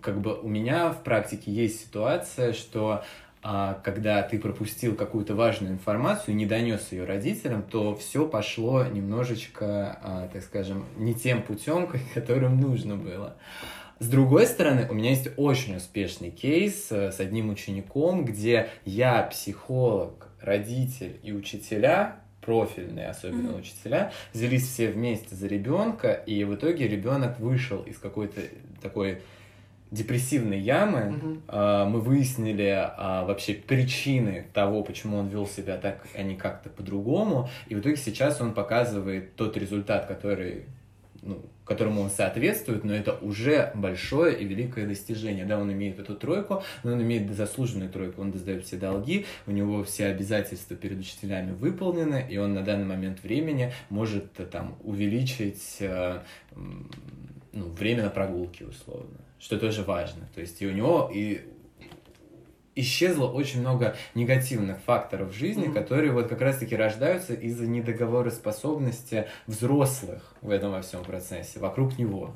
[0.02, 3.02] как бы у меня в практике есть ситуация, что
[3.84, 10.28] когда ты пропустил какую-то важную информацию, не донес ее родителям, то все пошло немножечко, а,
[10.32, 13.36] так скажем, не тем путем, которым нужно было.
[13.98, 19.22] С другой стороны, у меня есть очень успешный кейс э, с одним учеником, где я
[19.22, 23.60] психолог, родитель и учителя профильные, особенно mm-hmm.
[23.60, 28.40] учителя, взялись все вместе за ребенка, и в итоге ребенок вышел из какой-то
[28.82, 29.22] такой
[29.96, 31.16] депрессивной ямы.
[31.16, 31.36] Угу.
[31.48, 36.68] А, мы выяснили а, вообще причины того, почему он вел себя так, а не как-то
[36.68, 37.48] по-другому.
[37.68, 40.66] И в итоге сейчас он показывает тот результат, который
[41.22, 45.44] ну, которому он соответствует, но это уже большое и великое достижение.
[45.44, 49.50] Да, он имеет эту тройку, но он имеет заслуженную тройку, он сдает все долги, у
[49.50, 55.78] него все обязательства перед учителями выполнены, и он на данный момент времени может там увеличить
[55.80, 56.20] э,
[56.54, 60.28] ну, время на прогулки условно что тоже важно.
[60.34, 61.40] То есть и у него и
[62.76, 65.72] исчезло очень много негативных факторов в жизни, mm-hmm.
[65.72, 72.34] которые вот как раз-таки рождаются из-за недоговороспособности взрослых в этом во всем процессе, вокруг него.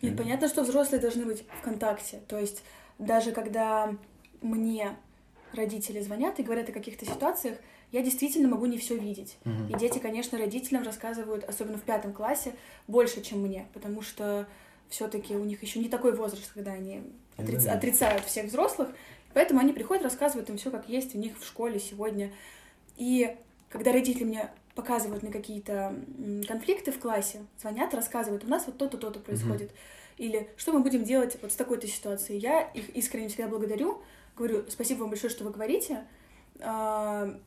[0.00, 2.20] И понятно, что взрослые должны быть в контакте.
[2.28, 2.62] То есть
[2.98, 3.94] даже когда
[4.42, 4.96] мне
[5.54, 7.58] родители звонят и говорят о каких-то ситуациях,
[7.90, 9.38] я действительно могу не все видеть.
[9.44, 9.74] Mm-hmm.
[9.74, 12.52] И дети, конечно, родителям рассказывают, особенно в пятом классе,
[12.86, 14.46] больше, чем мне, потому что
[14.90, 17.02] все-таки у них еще не такой возраст, когда они
[17.36, 17.66] отриц...
[17.66, 18.88] mm отрицают всех взрослых,
[19.34, 22.32] поэтому они приходят, рассказывают им все, как есть у них в школе сегодня.
[22.96, 23.36] И
[23.68, 25.94] когда родители мне показывают на какие-то
[26.46, 29.70] конфликты в классе, звонят, рассказывают, у нас вот то-то, то-то происходит.
[29.70, 30.18] Mm-hmm.
[30.18, 32.38] Или что мы будем делать вот с такой-то ситуацией.
[32.38, 34.02] Я их искренне всегда благодарю,
[34.36, 36.04] говорю, спасибо вам большое, что вы говорите,
[36.60, 37.38] а,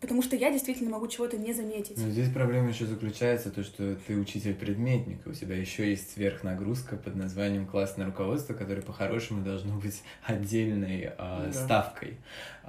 [0.00, 1.96] потому что я действительно могу чего-то не заметить.
[1.96, 7.16] Но здесь проблема еще заключается то, что ты учитель-предметник, у тебя еще есть сверхнагрузка под
[7.16, 11.52] названием классное руководство, которое по-хорошему должно быть отдельной а, Да.
[11.52, 12.16] ставкой.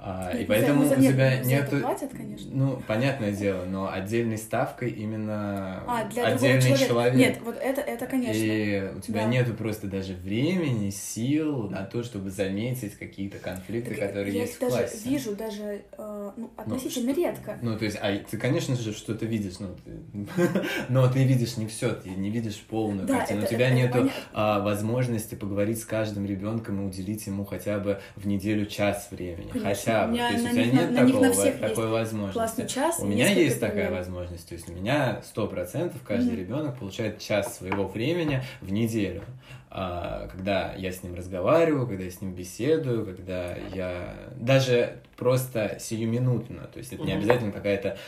[0.00, 1.80] А, и Нет, поэтому за- у нет, тебя за это нету...
[1.80, 2.50] платят, конечно.
[2.54, 7.14] Ну, понятное дело, но отдельной ставкой именно А, для отдельный человек.
[7.16, 8.40] Нет, вот это, это конечно.
[8.40, 9.28] И у тебя Да.
[9.28, 14.56] нету просто даже времени, сил на то, чтобы заметить какие-то конфликты, Так которые я есть
[14.56, 15.08] в даже классе.
[15.08, 17.58] вижу даже э, ну, относительно редко.
[17.62, 20.26] Ну, то есть, а ты, конечно же, что-то видишь, ну, ты-
[20.88, 23.40] но ты видишь не все, ты не видишь полную Да, картину.
[23.40, 24.10] это- у тебя понятно.
[24.32, 29.48] а, возможности поговорить с каждым ребенком и уделить ему хотя бы в неделю час времени.
[29.50, 29.68] Конечно.
[29.68, 30.16] Хотя бы.
[30.16, 32.32] То есть на у тебя на- нет на них на такого, всех такой есть возможности.
[32.38, 32.98] Классный час.
[33.00, 34.48] У меня есть такая возможность.
[34.48, 36.38] То есть у меня сто процентов каждый Мгм.
[36.40, 39.22] ребенок получает час своего времени в неделю.
[39.70, 45.76] А, когда я с ним разговариваю, когда я с ним беседую, когда я даже просто
[45.78, 47.98] сиюминутно, то есть это не обязательно какая-то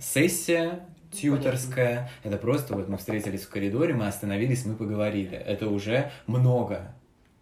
[0.00, 0.80] сессия
[1.12, 5.36] тьюторская, это просто вот мы встретились в коридоре, мы остановились, мы поговорили.
[5.36, 6.92] Это уже много.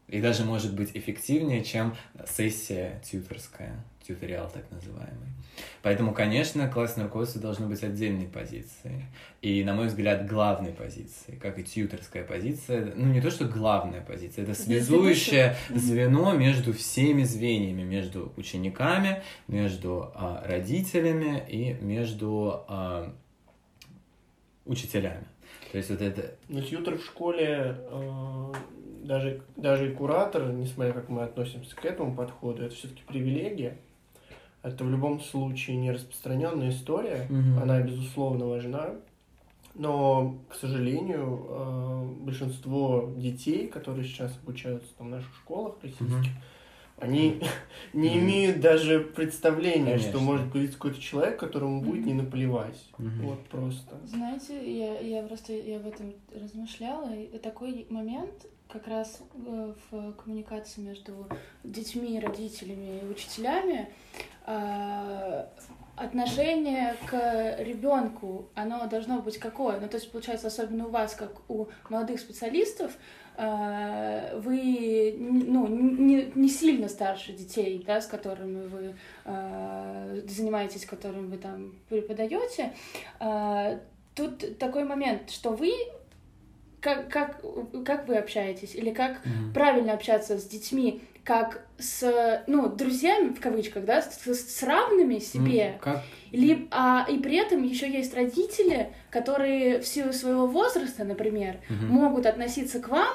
[0.08, 1.96] И даже может быть эффективнее, чем
[2.28, 5.33] сессия тьюторская, тьюториал так называемый.
[5.82, 9.04] Поэтому, конечно, классное руководство должно быть отдельной позицией.
[9.42, 12.92] И, на мой взгляд, главной позицией, как и тьюторская позиция.
[12.94, 20.10] Ну, не то, что главная позиция, это связующее звено между всеми звеньями, между учениками, между
[20.14, 23.14] а, родителями и между а,
[24.64, 25.26] учителями.
[25.72, 26.36] То есть вот это...
[26.48, 28.52] Но тьютер в школе, э,
[29.02, 33.78] даже, даже и куратор, несмотря как мы относимся к этому подходу, это все-таки привилегия.
[34.64, 37.26] Это в любом случае не распространенная история.
[37.28, 37.58] Мгм.
[37.62, 38.92] Она, безусловно, важна.
[39.74, 46.42] Но, к сожалению, э, большинство детей, которые сейчас обучаются там, в наших школах российских, Мгм.
[46.98, 47.40] они
[47.92, 50.20] не имеют даже представления, что Конечно.
[50.20, 52.82] может появиться какой-то человек, которому будет не наплевать.
[52.96, 53.26] Мгм.
[53.26, 53.98] Вот просто.
[54.06, 60.12] Знаете, я, я просто я в этом размышляла, и такой момент как раз э, в
[60.14, 61.28] коммуникации между
[61.64, 63.88] детьми, родителями и учителями
[65.96, 69.78] отношение к ребенку, оно должно быть какое?
[69.80, 72.92] Ну, то есть, получается, особенно у вас, как у молодых специалистов,
[73.36, 81.30] э, вы ну, не, не сильно старше детей, да, с которыми вы э, занимаетесь, которым
[81.30, 82.72] вы там преподаете.
[83.20, 83.78] Э,
[84.14, 85.72] Тут такой момент, что вы
[86.80, 87.42] как, как,
[87.84, 89.52] как вы общаетесь, или как Мгм.
[89.52, 95.72] правильно общаться с детьми, как с, ну, друзьями, в кавычках, да, с, с равными себе,
[95.74, 96.02] Ну, как
[96.32, 101.86] Либо, а, и при этом еще есть родители, которые в силу своего возраста, например, Мгм.
[101.86, 103.14] могут относиться к вам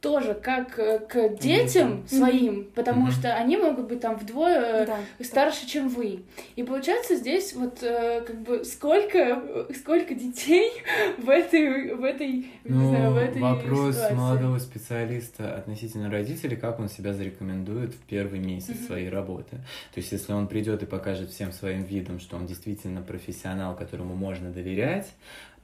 [0.00, 3.10] тоже как э, к детям своим, потому Мгм.
[3.12, 4.98] что они могут быть там вдвое Да.
[5.22, 6.22] старше, чем вы.
[6.56, 9.42] И получается здесь вот э, как бы сколько,
[9.76, 10.70] сколько детей
[11.18, 14.14] в этой, в этой, не Ну, знаю, в этой вопрос ситуации.
[14.14, 18.86] молодого специалиста относительно родителей, как он себя зарекомендует в первый месяц Мгм.
[18.86, 19.56] своей работы.
[19.92, 24.14] То есть, если он придет и покажет всем своим видом, что он действительно профессионал, которому
[24.14, 25.08] можно доверять,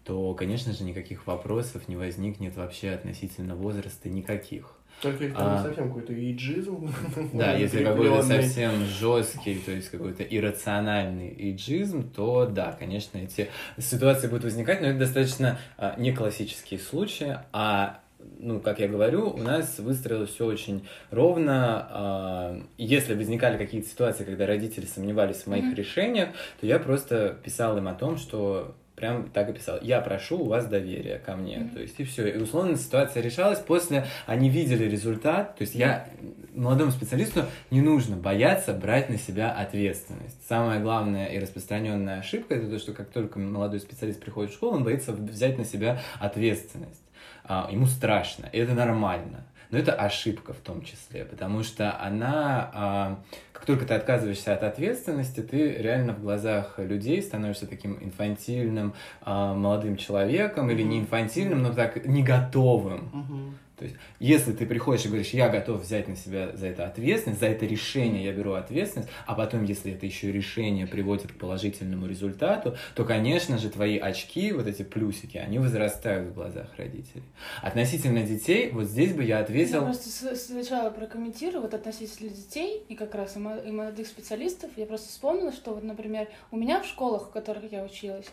[0.06, 4.72] то, конечно же, никаких вопросов не возникнет вообще относительно возраста никаких.
[5.02, 5.62] Только если там А.
[5.62, 6.88] совсем какой-то иджизм.
[7.34, 13.48] Да, если какой-то совсем жесткий, то есть какой-то иррациональный иджизм, то да, конечно, эти
[13.78, 18.00] ситуации будут возникать, но это достаточно а, не классические случаи, а
[18.38, 21.86] ну, как я говорю, у нас выстроилось все очень ровно.
[21.90, 25.74] а, Если возникали какие-то ситуации, когда родители сомневались в моих Мгм.
[25.74, 26.28] решениях,
[26.60, 29.78] то я просто писал им о том, что прям так и писал.
[29.82, 31.58] Я прошу у вас доверия ко мне.
[31.58, 31.70] Мгм.
[31.70, 32.26] То есть и все.
[32.28, 33.58] И условно ситуация решалась.
[33.58, 35.56] После они видели результат.
[35.56, 36.08] То есть я
[36.54, 40.36] молодому специалисту не нужно бояться брать на себя ответственность.
[40.48, 44.76] Самая главная и распространенная ошибка это то, что как только молодой специалист приходит в школу,
[44.76, 47.02] он боится взять на себя ответственность.
[47.44, 49.44] А, ему страшно, и это нормально.
[49.70, 53.20] Но это ошибка в том числе, потому что она, а,
[53.52, 59.54] как только ты отказываешься от ответственности, ты реально в глазах людей становишься таким инфантильным а,
[59.54, 63.56] молодым человеком, или не инфантильным, но так не готовым.
[63.78, 67.40] То есть, если ты приходишь и говоришь, я готов взять на себя за это ответственность,
[67.40, 72.06] за это решение я беру ответственность, а потом, если это еще решение приводит к положительному
[72.06, 77.22] результату, то, конечно же, твои очки, вот эти плюсики, они возрастают в глазах родителей.
[77.62, 79.82] Относительно детей, вот здесь бы я Я ответил...
[79.82, 84.70] просто с- сначала прокомментирую вот относительно детей и как раз и мо- и молодых специалистов.
[84.76, 88.26] Я просто вспомнила, что вот, например, у меня в школах, в которых я училась,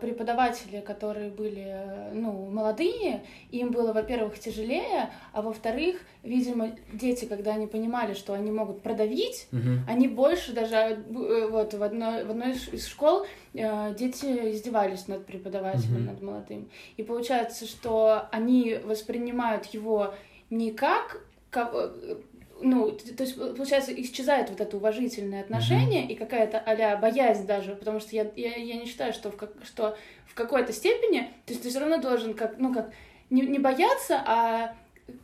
[0.00, 7.54] преподаватели, которые были, э, ну, молодые, им было, во-первых, тяжелее, а во-вторых, видимо, дети, когда
[7.54, 9.80] они понимали, что они могут продавить, Мгм.
[9.88, 15.26] они больше даже, э, вот, в одной, в одной из школ э, дети издевались над
[15.26, 16.06] преподавателем, Мгм.
[16.06, 16.68] над молодым.
[16.96, 20.14] И получается, что они воспринимают его
[20.50, 21.20] не как
[21.54, 22.16] э,
[22.62, 28.00] ну, то есть, получается, исчезает вот это уважительное отношение и какая-то а боязнь даже, потому
[28.00, 29.96] что я, я, я не считаю, что в, как, что
[30.26, 32.92] в какой-то степени, то есть ты все равно должен как, ну, как,
[33.30, 34.74] не, не бояться, а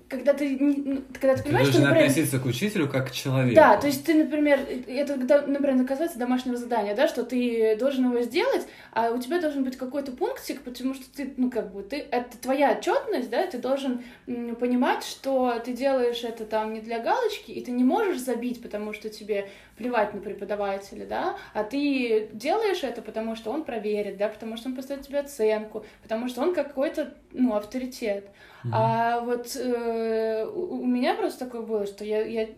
[0.08, 3.56] когда ты, ну, когда ты Ты понимаешь, что, например, относиться к учителю как к человеку.
[3.56, 8.20] да, то есть ты, например, это, например, касается домашнего задания, да, что ты должен его
[8.22, 12.06] сделать, а у тебя должен быть какой-то пунктик, потому что ты, ну, как бы, ты,
[12.10, 17.50] это твоя отчетность, да, ты должен понимать, что ты делаешь это там не для галочки,
[17.50, 22.82] и ты не можешь забить, потому что тебе плевать на преподавателя, да, а ты делаешь
[22.82, 26.54] это, потому что он проверит, да, потому что он поставит тебе оценку, потому что он
[26.54, 28.28] какой-то, ну, авторитет.
[28.64, 28.74] Мгм.
[28.74, 29.54] А вот
[29.96, 32.48] э, у у меня просто такое было, что я, я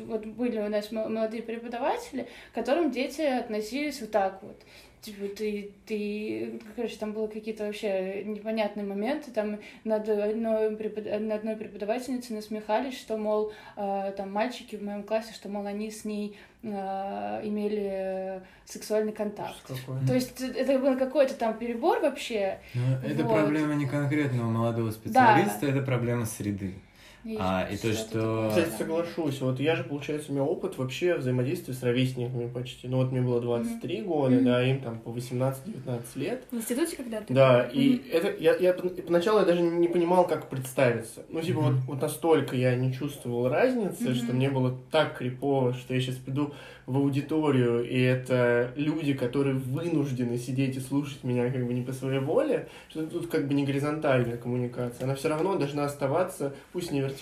[0.00, 4.56] вот были у нас мо- молодые преподаватели, к которым дети относились вот так вот.
[5.04, 11.40] Типа, ты, ты, короче, там было какие-то вообще непонятные моменты, там над одной, препод- над
[11.40, 16.06] одной преподавательницей насмехались, что, мол, э, там мальчики в моем классе, что, мол, они с
[16.06, 19.60] ней э, имели сексуальный контакт.
[19.66, 20.06] Какой.
[20.06, 22.58] То есть это был какой-то там перебор вообще.
[22.72, 23.34] Но это Вот.
[23.36, 26.76] проблема не конкретного молодого специалиста, это проблема среды.
[27.24, 28.48] И А, и то, что- такое.
[28.50, 29.40] Кстати, соглашусь.
[29.40, 32.86] Вот я же, получается, у меня опыт вообще взаимодействия с ровесниками почти.
[32.86, 34.44] Ну вот мне было 23 года, Мгм.
[34.44, 36.44] да, им там по 18-19 лет.
[36.50, 37.32] В институте когда ты?
[37.32, 38.02] Да, и Мгм.
[38.12, 41.22] это я, я пон- поначалу я даже не понимал, как представиться.
[41.30, 41.80] Ну, типа, вот, Мгм.
[41.86, 44.14] вот настолько я не чувствовал разницы, Мгм.
[44.14, 46.52] что мне было так крипово, что я сейчас приду
[46.86, 51.92] в аудиторию, и это люди, которые вынуждены сидеть и слушать меня как бы не по
[51.94, 55.04] своей воле, что тут как бы не горизонтальная коммуникация.
[55.04, 57.13] Она все равно должна оставаться, пусть не вертикальной,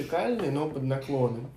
[0.50, 1.50] но под наклоном.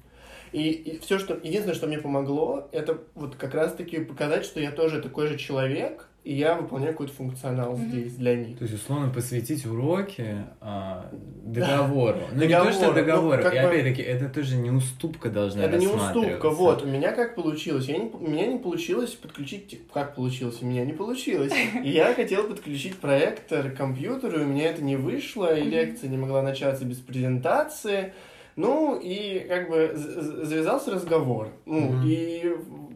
[0.51, 5.01] И, все, что единственное, что мне помогло, это вот как раз-таки показать, что я тоже
[5.01, 7.89] такой же человек, и я выполняю какой-то функционал Мгм.
[7.89, 8.57] здесь для них.
[8.57, 10.25] То есть, условно, посвятить уроки
[10.59, 11.11] а,
[11.43, 12.17] договору.
[12.33, 12.71] Ну, не Договору.
[12.71, 13.41] то, что Ну, договору.
[13.43, 16.83] как И бы- опять-таки, это тоже не уступка должна Это не уступка, вот.
[16.83, 17.85] У меня как получилось?
[17.85, 19.79] Я не, у меня не получилось подключить...
[19.93, 20.57] Как получилось?
[20.61, 21.53] У меня не получилось.
[21.83, 26.09] И я хотел подключить проектор к компьютеру, и у меня это не вышло, и лекция
[26.09, 28.13] не могла начаться без презентации.
[28.55, 31.49] Ну, и как бы завязался разговор.
[31.65, 32.03] Ну, Мгм.
[32.07, 32.55] и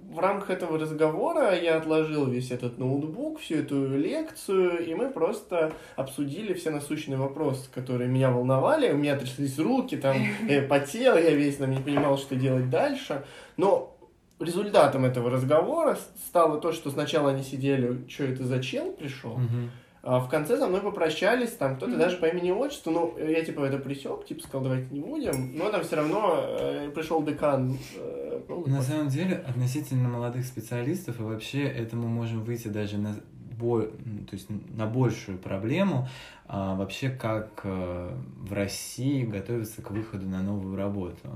[0.09, 5.71] в- рамках этого разговора я отложил весь этот ноутбук, всю эту лекцию, и мы просто
[5.95, 8.91] обсудили все насущные вопросы, которые меня волновали.
[8.91, 10.17] У меня тряслись руки, там,
[10.49, 13.23] я потел, я весь там не понимал, что делать дальше.
[13.57, 13.95] Но
[14.39, 15.97] результатом этого разговора
[16.27, 19.71] стало то, что сначала они сидели, что это за чел пришел, Мгм.
[20.01, 21.99] А в конце со мной попрощались, там кто-то Мгм.
[22.01, 25.69] даже по имени отчеству, ну, я типа это присек, типа сказал, давайте не будем, но
[25.69, 27.77] там все равно э, пришел декан.
[27.97, 33.15] э, На самом деле, относительно молодых специалистов, и вообще это мы можем выйти даже на,
[33.59, 36.07] бо- то есть на большую проблему,
[36.47, 41.27] а, вообще как э, в России готовятся к выходу на новую работу.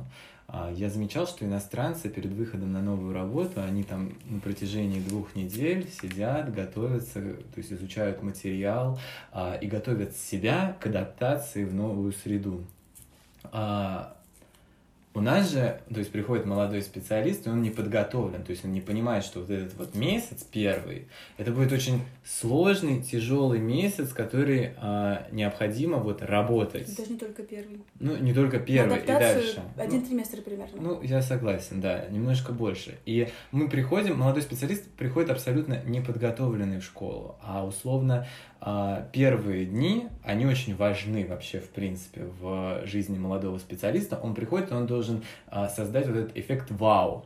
[0.55, 5.35] А, Я замечал, что иностранцы перед выходом на новую работу, они там на протяжении двух
[5.35, 8.99] недель сидят, готовятся, то есть изучают материал
[9.31, 12.63] а, и готовят себя к адаптации в новую среду.
[13.51, 14.15] А,
[15.15, 18.71] У нас же, то есть приходит молодой специалист, и он не подготовлен, то есть он
[18.71, 21.07] не понимает, что вот этот вот месяц первый,
[21.37, 26.95] это будет очень сложный, тяжелый месяц, который а, необходимо вот работать.
[26.97, 27.81] Даже не только первый.
[27.99, 29.61] Ну, не только первый, и дальше.
[29.77, 30.81] Один триместр примерно.
[30.81, 32.97] Ну, я согласен, да, немножко больше.
[33.05, 38.25] И мы приходим, молодой специалист приходит абсолютно неподготовленный в школу, а условно
[39.11, 44.17] первые дни, они очень важны вообще, в принципе, в жизни молодого специалиста.
[44.21, 47.25] Он приходит, он должен а, создать вот этот эффект вау.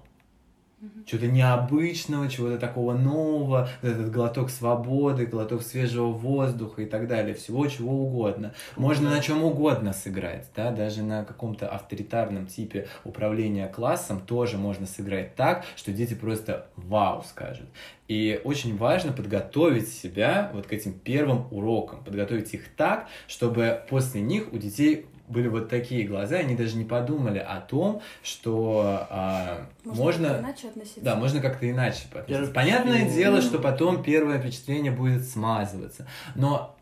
[1.08, 7.66] Чего-то необычного, чего-то такого нового, этот глоток свободы, глоток свежего воздуха и так далее, всего
[7.66, 8.54] чего угодно.
[8.76, 14.86] Можно на чем угодно сыграть, да, даже на каком-то авторитарном типе управления классом тоже можно
[14.86, 17.68] сыграть так, что дети просто вау скажут.
[18.08, 24.22] И очень важно подготовить себя вот к этим первым урокам, подготовить их так, чтобы после
[24.22, 29.68] них у детей были вот такие глаза, они даже не подумали о том, что а,
[29.84, 31.02] Можно, можно, иначе относиться.
[31.02, 32.52] да, можно как-то иначе относиться.
[32.54, 36.78] Понятное дело, что потом первое впечатление будет смазываться, но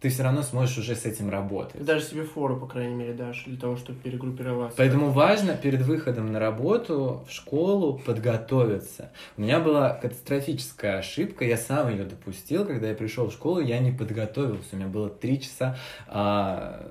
[0.00, 1.84] ты все равно сможешь уже с этим работать.
[1.84, 4.76] Даже себе фору, по крайней мере, дашь для того, чтобы перегруппироваться.
[4.76, 9.10] Поэтому важно перед выходом на работу в школу подготовиться.
[9.36, 13.80] У меня была катастрофическая ошибка, я сам ее допустил, когда я пришел в школу, я
[13.80, 14.68] не подготовился.
[14.74, 15.76] У меня было три часа,
[16.06, 16.86] а,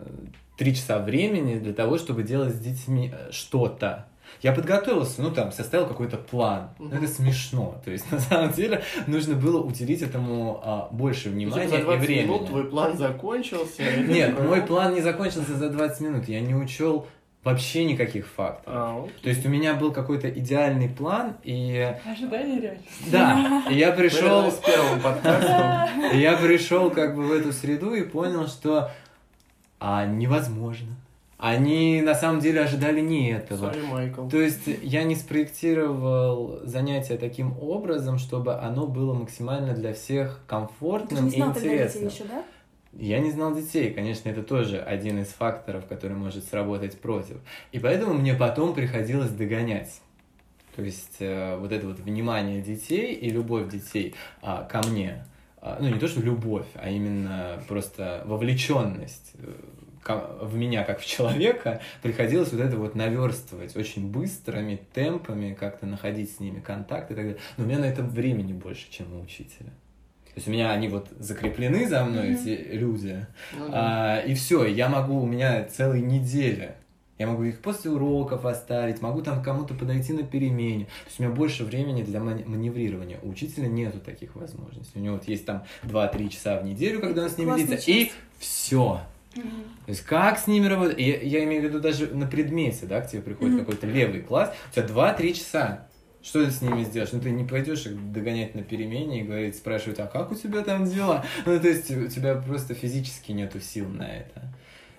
[0.57, 4.07] три часа времени для того, чтобы делать с детьми э, что-то.
[4.41, 6.69] Я подготовился, ну там, составил какой-то план.
[6.79, 7.79] Но это смешно.
[7.85, 12.05] То есть, на самом деле, нужно было уделить этому а, больше внимания за 20 и
[12.05, 12.25] времени.
[12.25, 13.83] минут твой план закончился.
[14.07, 16.27] Нет, мой «Ну, план не закончился за 20 минут.
[16.27, 17.07] Я не учел
[17.43, 18.65] вообще никаких фактов.
[18.67, 19.13] а, окей».
[19.23, 22.81] То есть у меня был какой-то идеальный план, и Ожидание реально.
[23.11, 26.17] да, и я пришел, с первым подкастом.
[26.19, 28.91] я пришел как бы в эту среду и понял, что
[29.79, 30.95] а, невозможно.
[31.37, 33.71] Они на самом деле ожидали не этого.
[33.71, 34.27] Sorry, Майкл.
[34.27, 40.33] То есть я не спроектировал занятие таким образом, чтобы оно было максимально для всех Ты
[40.33, 42.09] же комфортным не и знал тогда детей интересным.
[42.09, 42.43] еще, да?
[42.93, 47.37] Я не знал детей, конечно, это тоже один из факторов, который может сработать против.
[47.71, 50.01] И поэтому мне потом приходилось догонять.
[50.75, 55.25] То есть э, вот это вот внимание детей и любовь детей а, ко мне,
[55.79, 59.53] ну не то что любовь, а именно просто вовлеченность э,
[60.41, 66.31] в меня как в человека, приходилось вот это вот наверстывать очень быстрыми темпами, как-то находить
[66.31, 67.39] с ними контакт и так далее.
[67.57, 69.69] Но у меня на это времени больше, чем у учителя.
[70.33, 72.41] То есть у меня они вот закреплены за мной, Мгм.
[72.41, 73.25] эти люди,
[73.57, 73.67] да.
[73.71, 76.75] а, и все, я могу, у меня целые недели.
[77.17, 80.85] Я могу их после уроков оставить, могу там кому-то подойти на перемене.
[80.85, 83.19] То есть у меня больше времени для маневрирования.
[83.23, 84.99] У учителя нету таких возможностей.
[84.99, 88.11] У него вот есть там 2-3 часа в неделю, когда он с ними видится, и
[88.37, 89.01] все.
[89.33, 89.41] То
[89.91, 90.99] есть как с ними работать?
[90.99, 93.65] Я, я имею в виду даже на предмете, да, к тебе приходит Мгм.
[93.65, 95.87] какой-то левый класс, у тебя 2-3 часа.
[96.21, 97.13] Что ты с ними сделаешь?
[97.13, 100.61] Ну, ты не пойдешь их догонять на перемене и говорить, спрашивать, а как у тебя
[100.61, 101.23] там дела?
[101.45, 104.41] Ну, то есть у тебя просто физически нету сил на это.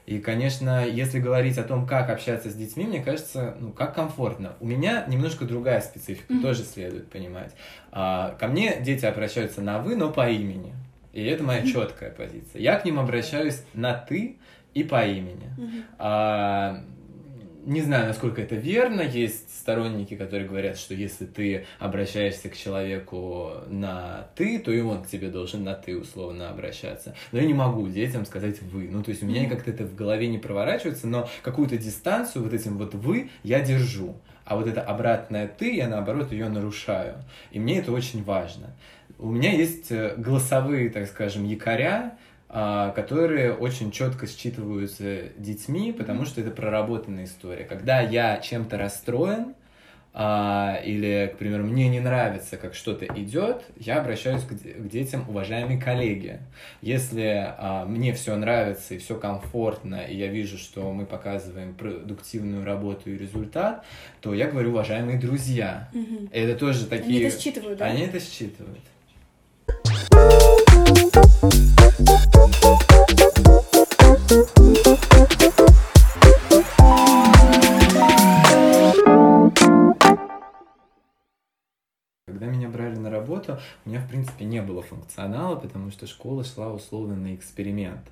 [0.09, 4.55] И, конечно, если говорить о том, как общаться с детьми, мне кажется, ну, как комфортно.
[4.59, 6.40] У меня немножко другая специфика, Мгм.
[6.40, 7.55] тоже следует понимать.
[7.93, 10.72] А, ко мне дети обращаются на «вы», но по имени.
[11.12, 12.62] И это моя четкая позиция.
[12.62, 14.39] Я к ним обращаюсь на «ты»
[14.72, 15.51] и по имени.
[15.59, 15.85] Мгм.
[15.98, 16.82] А,
[17.69, 19.03] не знаю, насколько это верно.
[19.03, 25.03] Есть сторонники, которые говорят, что если ты обращаешься к человеку на ты, то и он
[25.03, 27.15] к тебе должен на ты условно обращаться.
[27.31, 28.89] Но я не могу детям сказать вы.
[28.90, 32.55] Ну, то есть у меня как-то это в голове не проворачивается, но какую-то дистанцию вот
[32.55, 34.16] этим вот вы я держу.
[34.47, 37.16] А вот это обратное ты, я наоборот ее нарушаю.
[37.51, 38.74] И мне это очень важно.
[39.19, 42.16] У меня есть э, голосовые, так скажем, якоря,
[42.48, 47.64] которые очень четко считываются детьми, потому что это проработанная история.
[47.64, 49.54] Когда я чем-то расстроен,
[50.20, 55.24] а, или, к примеру, мне не нравится, как что-то идет, я обращаюсь к, к детям,
[55.28, 56.40] уважаемые коллеги.
[56.82, 62.64] Если а, мне все нравится и все комфортно, и я вижу, что мы показываем продуктивную
[62.64, 63.84] работу и результат,
[64.20, 65.88] то я говорю, уважаемые друзья.
[65.92, 66.30] Мгм.
[66.32, 67.28] Это тоже Они такие...
[67.28, 67.84] это считывают, да?
[67.84, 68.80] Они это считывают.
[74.28, 74.44] Когда
[82.46, 86.70] меня брали на работу, у меня, в принципе, не было функционала, потому что школа шла
[86.74, 88.02] условно на эксперимент.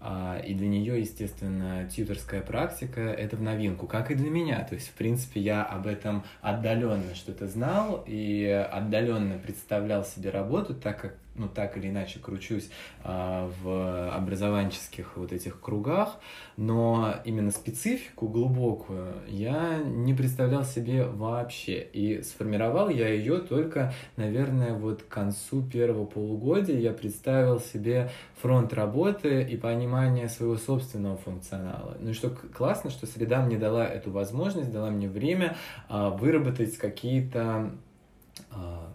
[0.00, 4.64] А, И для нее, естественно, тьюторская практика— это в новинку, как и для меня.
[4.64, 10.74] То есть, в принципе, я об этом отдаленно что-то знал и отдаленно представлял себе работу,
[10.74, 12.70] так как, ну, так или иначе кручусь
[13.02, 16.18] а, в образованческих вот этих кругах,
[16.56, 21.82] но именно специфику глубокую я не представлял себе вообще.
[21.82, 28.10] И сформировал я ее только, наверное, вот к концу первого полугодия я представил себе
[28.42, 31.96] фронт работы и понимание своего собственного функционала.
[32.00, 35.56] Ну и что классно, что среда мне дала эту возможность, дала мне время
[35.88, 37.72] а, выработать какие-то
[38.50, 38.92] а,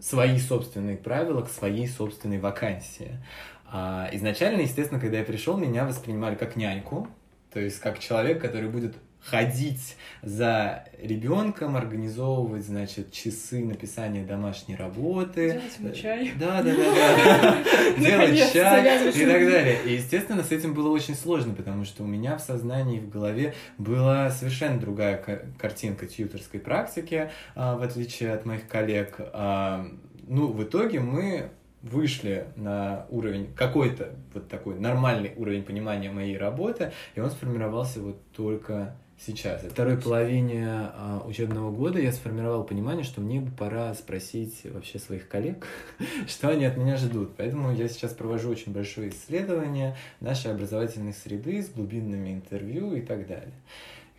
[0.00, 3.18] свои собственные правила к своей собственной вакансии.
[3.66, 7.08] А, изначально, естественно, когда я пришел, меня воспринимали как няньку,
[7.52, 15.60] то есть как человек, который будет ходить за ребенком, организовывать, значит, часы написания домашней работы.
[15.78, 16.32] Делать чай.
[16.38, 17.56] Да, да, да, да.
[17.98, 19.78] Делать чай и так далее.
[19.86, 23.08] И, естественно, с этим было очень сложно, потому что у меня в сознании и в
[23.08, 29.16] голове была совершенно другая ка- картинка тьюторской практики, а, в отличие от моих коллег.
[29.18, 29.86] А,
[30.26, 31.50] Ну, в итоге мы
[31.82, 38.20] вышли на уровень, какой-то вот такой нормальный уровень понимания моей работы, и он сформировался вот
[38.36, 39.62] только сейчас.
[39.62, 44.98] В второй половине а, учебного года я сформировал понимание, что мне бы пора спросить вообще
[44.98, 45.66] своих коллег,
[46.26, 47.32] что они от меня ждут.
[47.36, 53.26] Поэтому я сейчас провожу очень большое исследование нашей образовательной среды с глубинными интервью и так
[53.26, 53.54] далее.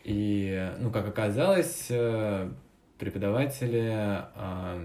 [0.04, 2.50] И, ну, как оказалось, э,
[2.98, 4.80] преподаватели а,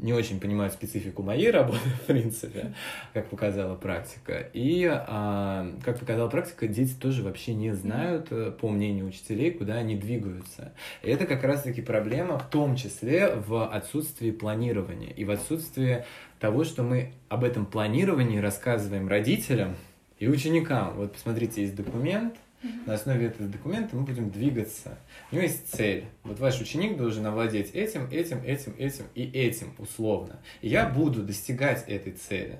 [0.00, 2.74] не очень понимают специфику моей работы, в принципе,
[3.12, 4.48] как показала практика.
[4.52, 9.74] И, а, как показала практика, дети тоже вообще не знают, э, по мнению учителей, куда
[9.74, 10.72] они двигаются.
[11.02, 16.04] И это как раз-таки проблема, в том числе в отсутствии планирования и в отсутствии
[16.38, 19.76] того, что мы об этом планировании рассказываем родителям
[20.18, 20.94] и ученикам.
[20.96, 22.34] Вот посмотрите, есть документ–
[22.86, 24.98] на основе этого документа мы будем двигаться.
[25.30, 26.06] У него есть цель.
[26.24, 30.40] Вот ваш ученик должен овладеть этим, этим, этим, этим и этим условно.
[30.60, 32.58] И я буду достигать этой цели.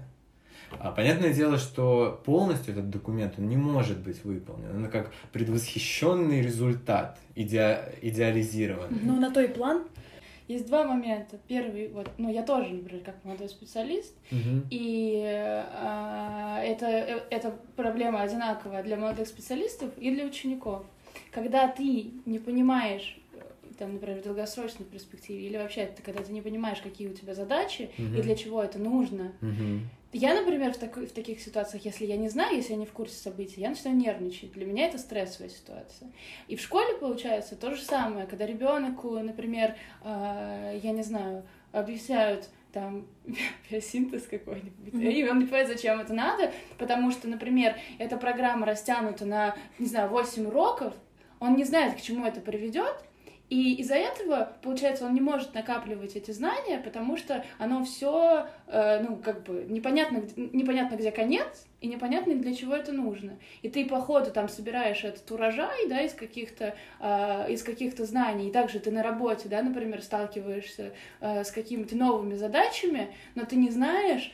[0.78, 4.70] А понятное дело, что полностью этот документ он не может быть выполнен.
[4.74, 7.92] Он как предвосхищенный результат, иде...
[8.00, 9.00] идеализированный.
[9.02, 9.84] Ну, на то и план.
[10.50, 11.38] Есть два момента.
[11.46, 14.66] Первый, вот, ну, я тоже, например, как молодой специалист, Мгм.
[14.68, 20.84] и а, это, э, эта проблема одинаковая для молодых специалистов и для учеников.
[21.30, 23.38] Когда ты не понимаешь, э,
[23.78, 27.36] там, например, в долгосрочной перспективе, или вообще, ты, когда ты не понимаешь, какие у тебя
[27.36, 28.22] задачи и Мгм.
[28.22, 29.30] для чего это нужно.
[29.40, 29.88] Мгм.
[30.12, 32.92] Я, например, в, такой- в таких ситуациях, если я не знаю, если я не в
[32.92, 34.52] курсе событий, я начинаю нервничать.
[34.52, 36.10] Для меня это стрессовая ситуация.
[36.48, 42.48] И в школе получается то же самое, когда ребенку, например, э, я не знаю, объясняют
[42.72, 43.06] там
[43.70, 49.24] биосинтез какой-нибудь, и он не понимает, зачем это надо, потому что, например, эта программа растянута
[49.24, 50.94] на, не знаю, 8 уроков,
[51.38, 52.96] он не знает, к чему это приведет,
[53.50, 59.16] и из-за этого, получается, он не может накапливать эти знания, потому что оно все, ну,
[59.16, 63.38] как бы, непонятно, непонятно, где конец, и непонятно, для чего это нужно.
[63.62, 68.48] И ты по ходу там собираешь этот урожай, да, из каких-то, а, из каких-то знаний,
[68.48, 73.56] и также ты на работе, да, например, сталкиваешься а, с какими-то новыми задачами, но ты
[73.56, 74.30] не знаешь,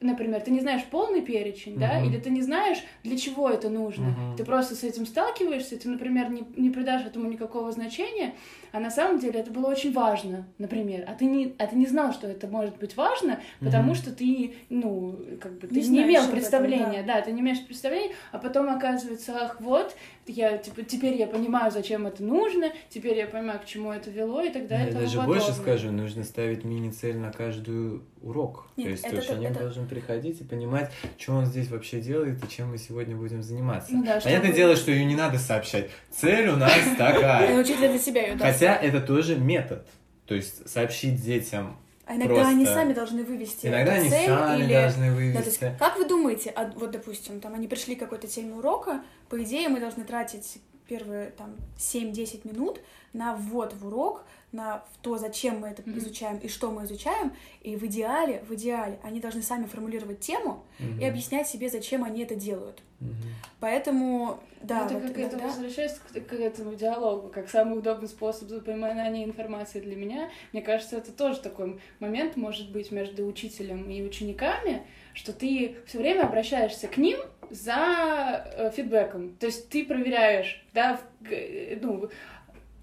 [0.00, 2.08] например, ты не знаешь полный перечень, да, Мгм.
[2.08, 4.08] или ты не знаешь, для чего это нужно.
[4.08, 4.36] Мгм.
[4.36, 8.34] Ты просто с этим сталкиваешься, ты, например, не, не придашь этому никакого значения,
[8.72, 11.04] а на самом деле это было очень важно, например.
[11.08, 13.94] А ты не, а ты не знал, что это может быть важно, потому Мгм.
[13.94, 17.20] что ты, ну, как бы, ты Не не, имел об этом, представления, да.
[17.20, 19.94] ты не имеешь представления, а потом оказывается, ах, вот,
[20.26, 24.42] я, типа, теперь я понимаю, зачем это нужно, теперь я понимаю, к чему это вело
[24.42, 24.90] и так далее.
[24.90, 25.40] и Я даже подобное.
[25.40, 28.66] больше скажу, нужно ставить мини-цель на каждый урок.
[28.76, 32.44] Нет, То есть это- ученик это- должен приходить и понимать, что он здесь вообще делает
[32.44, 33.92] и чем мы сегодня будем заниматься.
[33.92, 35.88] Ну да, Понятное чтобы- дело, что ее не надо сообщать.
[36.10, 37.58] Цель у нас такая.
[37.58, 38.59] учитель для себя ее даст.
[38.60, 39.86] Хотя это тоже метод.
[40.26, 41.76] То есть сообщить детям.
[42.06, 44.72] А иногда просто- они сами должны вывести Иногда они цель сами или...
[44.72, 45.76] должны Да, то есть, вывести.
[45.78, 49.68] как вы думаете, а, вот, допустим, там они пришли к какой-то теме урока, по идее,
[49.68, 50.58] мы должны тратить
[50.88, 52.80] первые там 7-10 минут
[53.12, 55.98] на ввод в урок, на в то, зачем мы это Мгм.
[55.98, 57.32] изучаем и что мы изучаем,
[57.62, 60.98] и в идеале, в идеале они должны сами формулировать тему Мгм.
[61.00, 62.82] и объяснять себе, зачем они это делают.
[63.00, 63.14] Мгм.
[63.60, 67.78] Поэтому, да, Ну, это вот как это иногда- возвращаясь к, к этому диалогу, как самый
[67.78, 70.30] удобный способ запоминания информации для меня.
[70.52, 74.82] Мне кажется, это тоже такой момент может быть между учителем и учениками,
[75.14, 77.18] что ты все время обращаешься к ним
[77.50, 79.34] за э, фидбэком.
[79.36, 81.00] То есть ты проверяешь, да,
[81.30, 82.08] э, ну,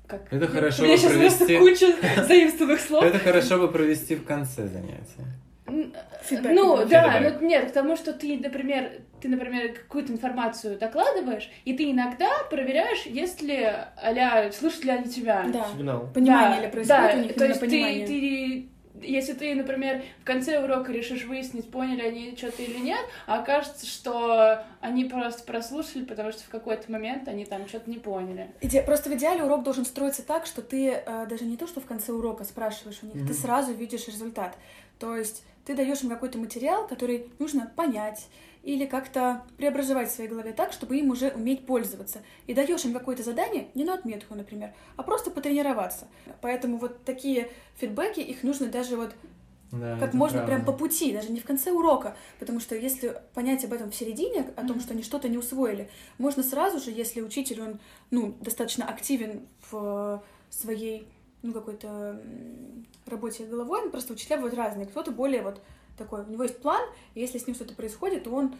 [0.07, 0.31] как...
[0.31, 3.03] Это хорошо У меня бы сейчас просто провести- куча заимствованных слов.
[3.03, 5.25] Это хорошо бы провести в конце занятия.
[6.23, 7.41] Фидбэк, Ну, да, Фидбэк.
[7.41, 8.89] ну нет, к тому, что ты, например,
[9.21, 13.63] ты, например, какую-то информацию докладываешь, и ты иногда проверяешь, если
[13.97, 15.43] а слышат ли они тебя.
[15.51, 16.07] Да, Сигнал.
[16.13, 18.07] понимание Да, ли происходит да, у них то есть понимание.
[18.07, 18.69] Ты, ты,
[19.01, 23.85] если ты, например, в конце урока решишь выяснить, поняли они что-то или нет, а окажется,
[23.85, 28.49] что они просто прослушали, потому что в какой-то момент они там что-то не поняли.
[28.61, 31.81] Иде- Просто в идеале урок должен строиться так, что ты э, даже не то, что
[31.81, 33.27] в конце урока спрашиваешь у них, Мгм.
[33.27, 34.57] ты сразу видишь результат.
[34.99, 38.27] То есть ты даешь им какой-то материал, который нужно понять
[38.67, 42.21] или как-то преобразовать в своей голове так, чтобы им уже уметь пользоваться.
[42.47, 46.09] И даешь им какое-то задание, не на отметку, например, а просто потренироваться.
[46.41, 49.11] Поэтому вот такие фидбэки, их нужно даже вот
[49.71, 50.51] Да, как можно правда.
[50.55, 53.95] прям по пути, даже не в конце урока, потому что если понять об этом в
[53.95, 54.79] середине, о том, Мгм.
[54.81, 57.79] что они что-то не усвоили, можно сразу же, если учитель, он,
[58.11, 61.07] ну, достаточно активен в своей,
[61.41, 62.21] ну, какой-то
[63.05, 65.61] работе головой, ну, просто учителя бывают разные, кто-то более вот
[65.97, 66.81] такой, у него есть план,
[67.15, 68.55] и если с ним что-то происходит, то он,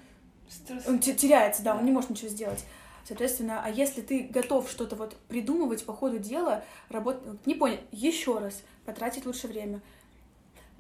[0.50, 0.88] Стресс.
[0.88, 2.64] он те- теряется, да, он не может ничего сделать.
[3.06, 8.38] Соответственно, а если ты готов что-то вот придумывать по ходу дела, работать, не понял, еще
[8.40, 9.82] раз, потратить лучше время.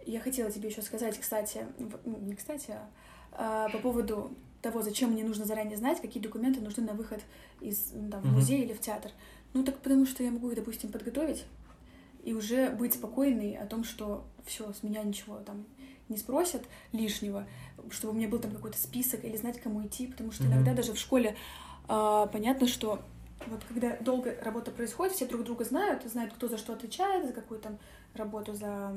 [0.05, 2.89] Я хотела тебе еще сказать, кстати, ну, не кстати, а,
[3.31, 4.31] а, по поводу
[4.61, 7.21] того, зачем мне нужно заранее знать, какие документы нужны на выход
[7.61, 9.11] из ну, там, в музей или в театр.
[9.53, 11.45] Ну так потому что я могу их, допустим, подготовить
[12.23, 15.65] и уже быть спокойной о том, что все, с меня ничего там
[16.09, 17.45] не спросят лишнего,
[17.91, 20.53] чтобы у меня был там какой-то список или знать, кому идти, потому что Мгм.
[20.53, 21.35] иногда даже в школе
[21.87, 23.01] а, понятно, что
[23.45, 27.33] вот когда долго работа происходит, все друг друга знают, знают, кто за что отвечает, за
[27.33, 27.77] какую там
[28.13, 28.93] работу, за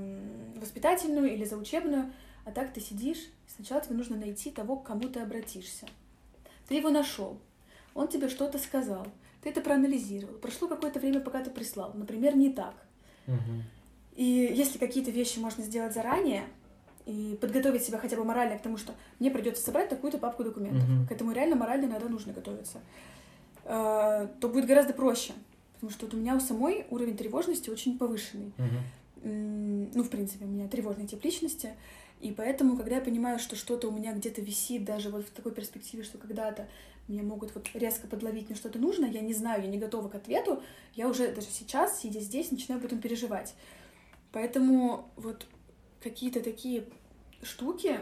[0.57, 2.11] воспитательную или за учебную,
[2.45, 5.87] а так ты сидишь, и сначала тебе нужно найти того, к кому ты обратишься.
[6.69, 7.39] Ты его нашел,
[7.95, 9.07] он тебе что-то сказал,
[9.43, 12.75] ты это проанализировал, прошло какое-то время, пока ты прислал, например, не так.
[13.27, 13.65] Мгм.
[14.17, 16.45] И если какие-то вещи можно сделать заранее
[17.07, 20.89] и подготовить себя хотя бы морально к тому, что мне придется собрать такую-то папку документов,
[20.89, 21.07] Мгм.
[21.07, 22.81] к этому реально морально иногда нужно готовиться,
[23.65, 25.33] э, то будет гораздо проще.
[25.75, 28.53] Потому что вот у меня у самой уровень тревожности очень повышенный.
[29.23, 31.71] М, Ну, в принципе, у меня тревожный тип личности.
[32.21, 35.53] И поэтому, когда я понимаю, что что-то у меня где-то висит, даже вот в такой
[35.53, 36.69] перспективе, что когда-то
[37.09, 40.15] меня могут вот резко подловить, мне что-то нужно, я не знаю, я не готова к
[40.15, 40.63] ответу,
[40.95, 43.55] я уже даже сейчас, сидя здесь, начинаю об этом переживать.
[44.33, 45.47] Поэтому вот
[46.03, 46.85] какие-то такие
[47.43, 47.99] штуки,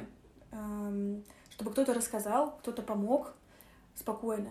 [0.52, 3.34] эм, чтобы кто-то рассказал, кто-то помог
[3.94, 4.50] спокойно.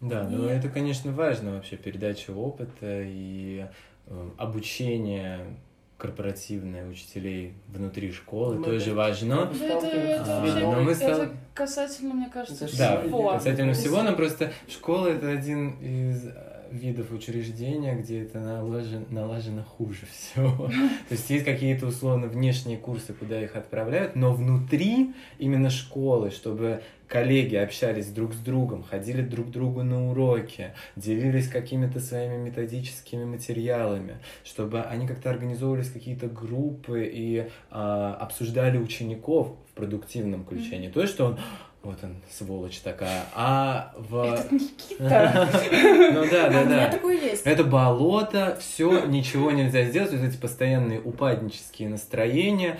[0.00, 3.66] Да, ну И- это, конечно, важно вообще, передача опыта и
[4.06, 5.56] э, обучение
[5.98, 9.36] корпоративное учителей внутри школы Мы тоже это- важно.
[9.60, 13.28] Да это, это А, вообще, но мы это стал- касательно, мне кажется, Это Да, всего.
[13.32, 16.24] касательно всего, но просто школа это один из
[16.70, 20.66] видов учреждения, где это налажено, налажено хуже всего.
[21.08, 26.82] То есть есть какие-то условно внешние курсы, куда их отправляют, но внутри именно школы, чтобы
[27.10, 33.24] коллеги общались друг с другом, ходили друг к другу на уроки, делились какими-то своими методическими
[33.24, 40.78] материалами, чтобы они как-то организовывались какие-то группы и а, обсуждали учеников в продуктивном ключе.
[40.78, 41.38] Не то, что он
[41.82, 43.24] вот он, сволочь такая.
[43.34, 44.22] А в...
[44.22, 45.48] Этот Никита.
[46.12, 46.90] Ну да, А да, у меня да.
[46.90, 47.46] такое есть.
[47.46, 50.12] Это болото, все, ничего нельзя сделать.
[50.12, 52.78] Вот эти постоянные упаднические настроения,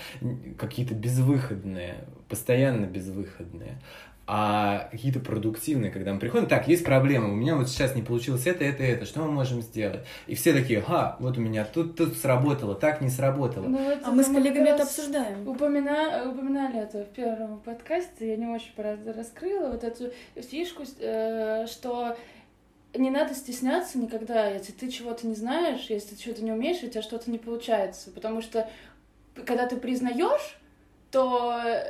[0.59, 3.81] какие-то безвыходные, постоянно безвыходные.
[4.26, 8.47] А какие-то продуктивные, когда мы приходим, так, есть проблема, у меня вот сейчас не получилось
[8.47, 10.06] это, это, это, что мы можем сделать?
[10.28, 13.66] И все такие, ха, вот у меня тут, тут сработало, так не сработало.
[13.66, 15.48] Ну, вот А мы с коллегами это обсуждаем.
[15.48, 16.30] Упомина...
[16.30, 22.16] Упоминали это в первом подкасте, я не очень раскрыла вот эту фишку, э, что
[22.94, 26.88] не надо стесняться никогда, если ты чего-то не знаешь, если ты чего-то не умеешь, у
[26.88, 28.10] тебя что-то не получается.
[28.10, 28.68] Потому что
[29.47, 30.59] когда ты признаешь,
[31.10, 31.82] то э,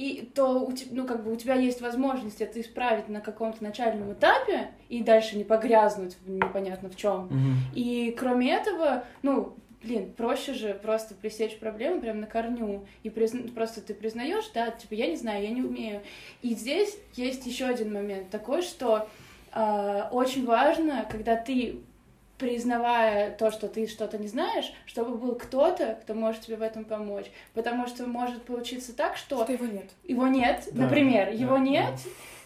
[0.00, 3.62] и то у тебя, ну, как бы у тебя есть возможность это исправить на каком-то
[3.62, 7.26] начальном этапе и дальше не погрязнуть непонятно в чем.
[7.26, 7.56] Мгм.
[7.74, 12.86] И кроме этого, ну, блин, проще же просто пресечь проблему прям на корню.
[13.02, 16.00] И призна- просто ты признаешь, да, типа, я не знаю, я не умею.
[16.40, 19.06] И здесь есть еще один момент такой, что
[19.52, 21.80] а, очень важно, когда ты
[22.40, 26.84] признавая то, что ты что-то не знаешь, чтобы был кто-то, кто может тебе в этом
[26.84, 27.26] помочь.
[27.54, 29.90] Потому что может получиться так, что Что его нет.
[30.04, 31.62] его нет, Да, например, да, его да.
[31.62, 31.94] нет.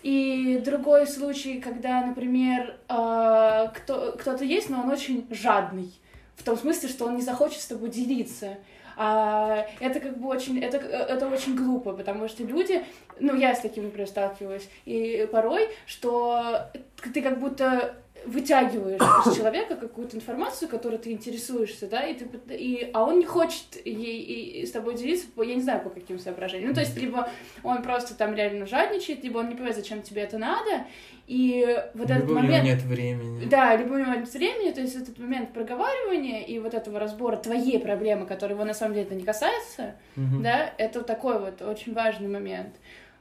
[0.03, 5.93] И другой случай, когда, например, э, кто, кто-то есть, но он очень жадный.
[6.37, 8.59] В том смысле, что он не захочет с тобой делиться.
[8.97, 12.85] А, это как бы очень, это, это очень глупо, потому что люди,
[13.19, 16.71] ну, я с таким, например, сталкиваюсь, и порой, что
[17.13, 17.97] ты как будто
[18.27, 23.25] вытягиваешь из человека какую-то информацию, которой ты интересуешься, да, и ты, и, а он не
[23.25, 26.71] хочет ей, и с тобой делиться, я не знаю, по каким соображениям.
[26.71, 27.29] Ну, то есть, либо
[27.63, 30.87] он просто там реально жадничает, либо он не понимает, зачем тебе это надо,
[31.27, 31.65] и
[31.95, 32.65] вот этот Либо у него момент...
[32.65, 33.47] нет времени.
[33.47, 37.37] Да, либо у него нет времени, то есть этот момент проговаривания и вот этого разбора
[37.37, 40.43] твоей проблемы, которая его на самом деле это не касается, Мгм.
[40.43, 42.75] да, это такой вот очень важный момент.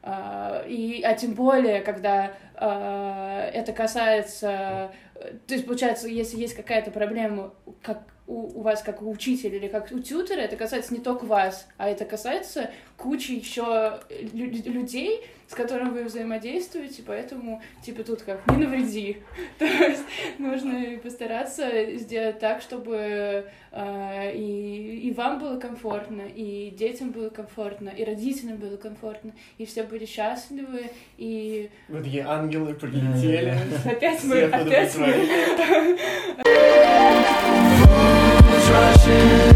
[0.06, 6.56] А, и, а тем более, когда а, это касается, э, то есть получается, если есть
[6.56, 10.94] какая-то проблема, как у, у вас как у учителя или как у тьютера, это касается
[10.94, 14.00] не только вас, а это касается кучи еще
[14.34, 19.18] лю- людей, с которыми вы взаимодействуете, поэтому типа тут как не навреди.
[19.60, 20.04] То есть
[20.40, 27.90] нужно постараться сделать так, чтобы а, и, и вам было комфортно, и детям было комфортно,
[27.90, 33.56] и родителям было комфортно, и все были счастливы, и Вот такие ангелы прилетели.
[33.86, 35.14] опять мы, опять мы.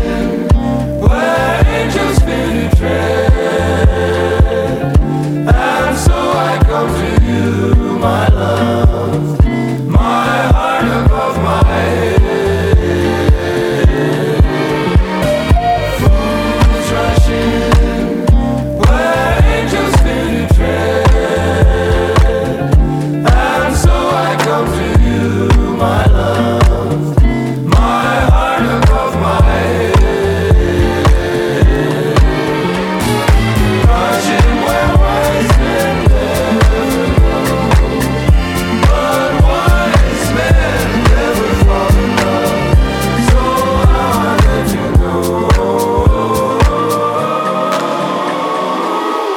[8.00, 8.97] my love.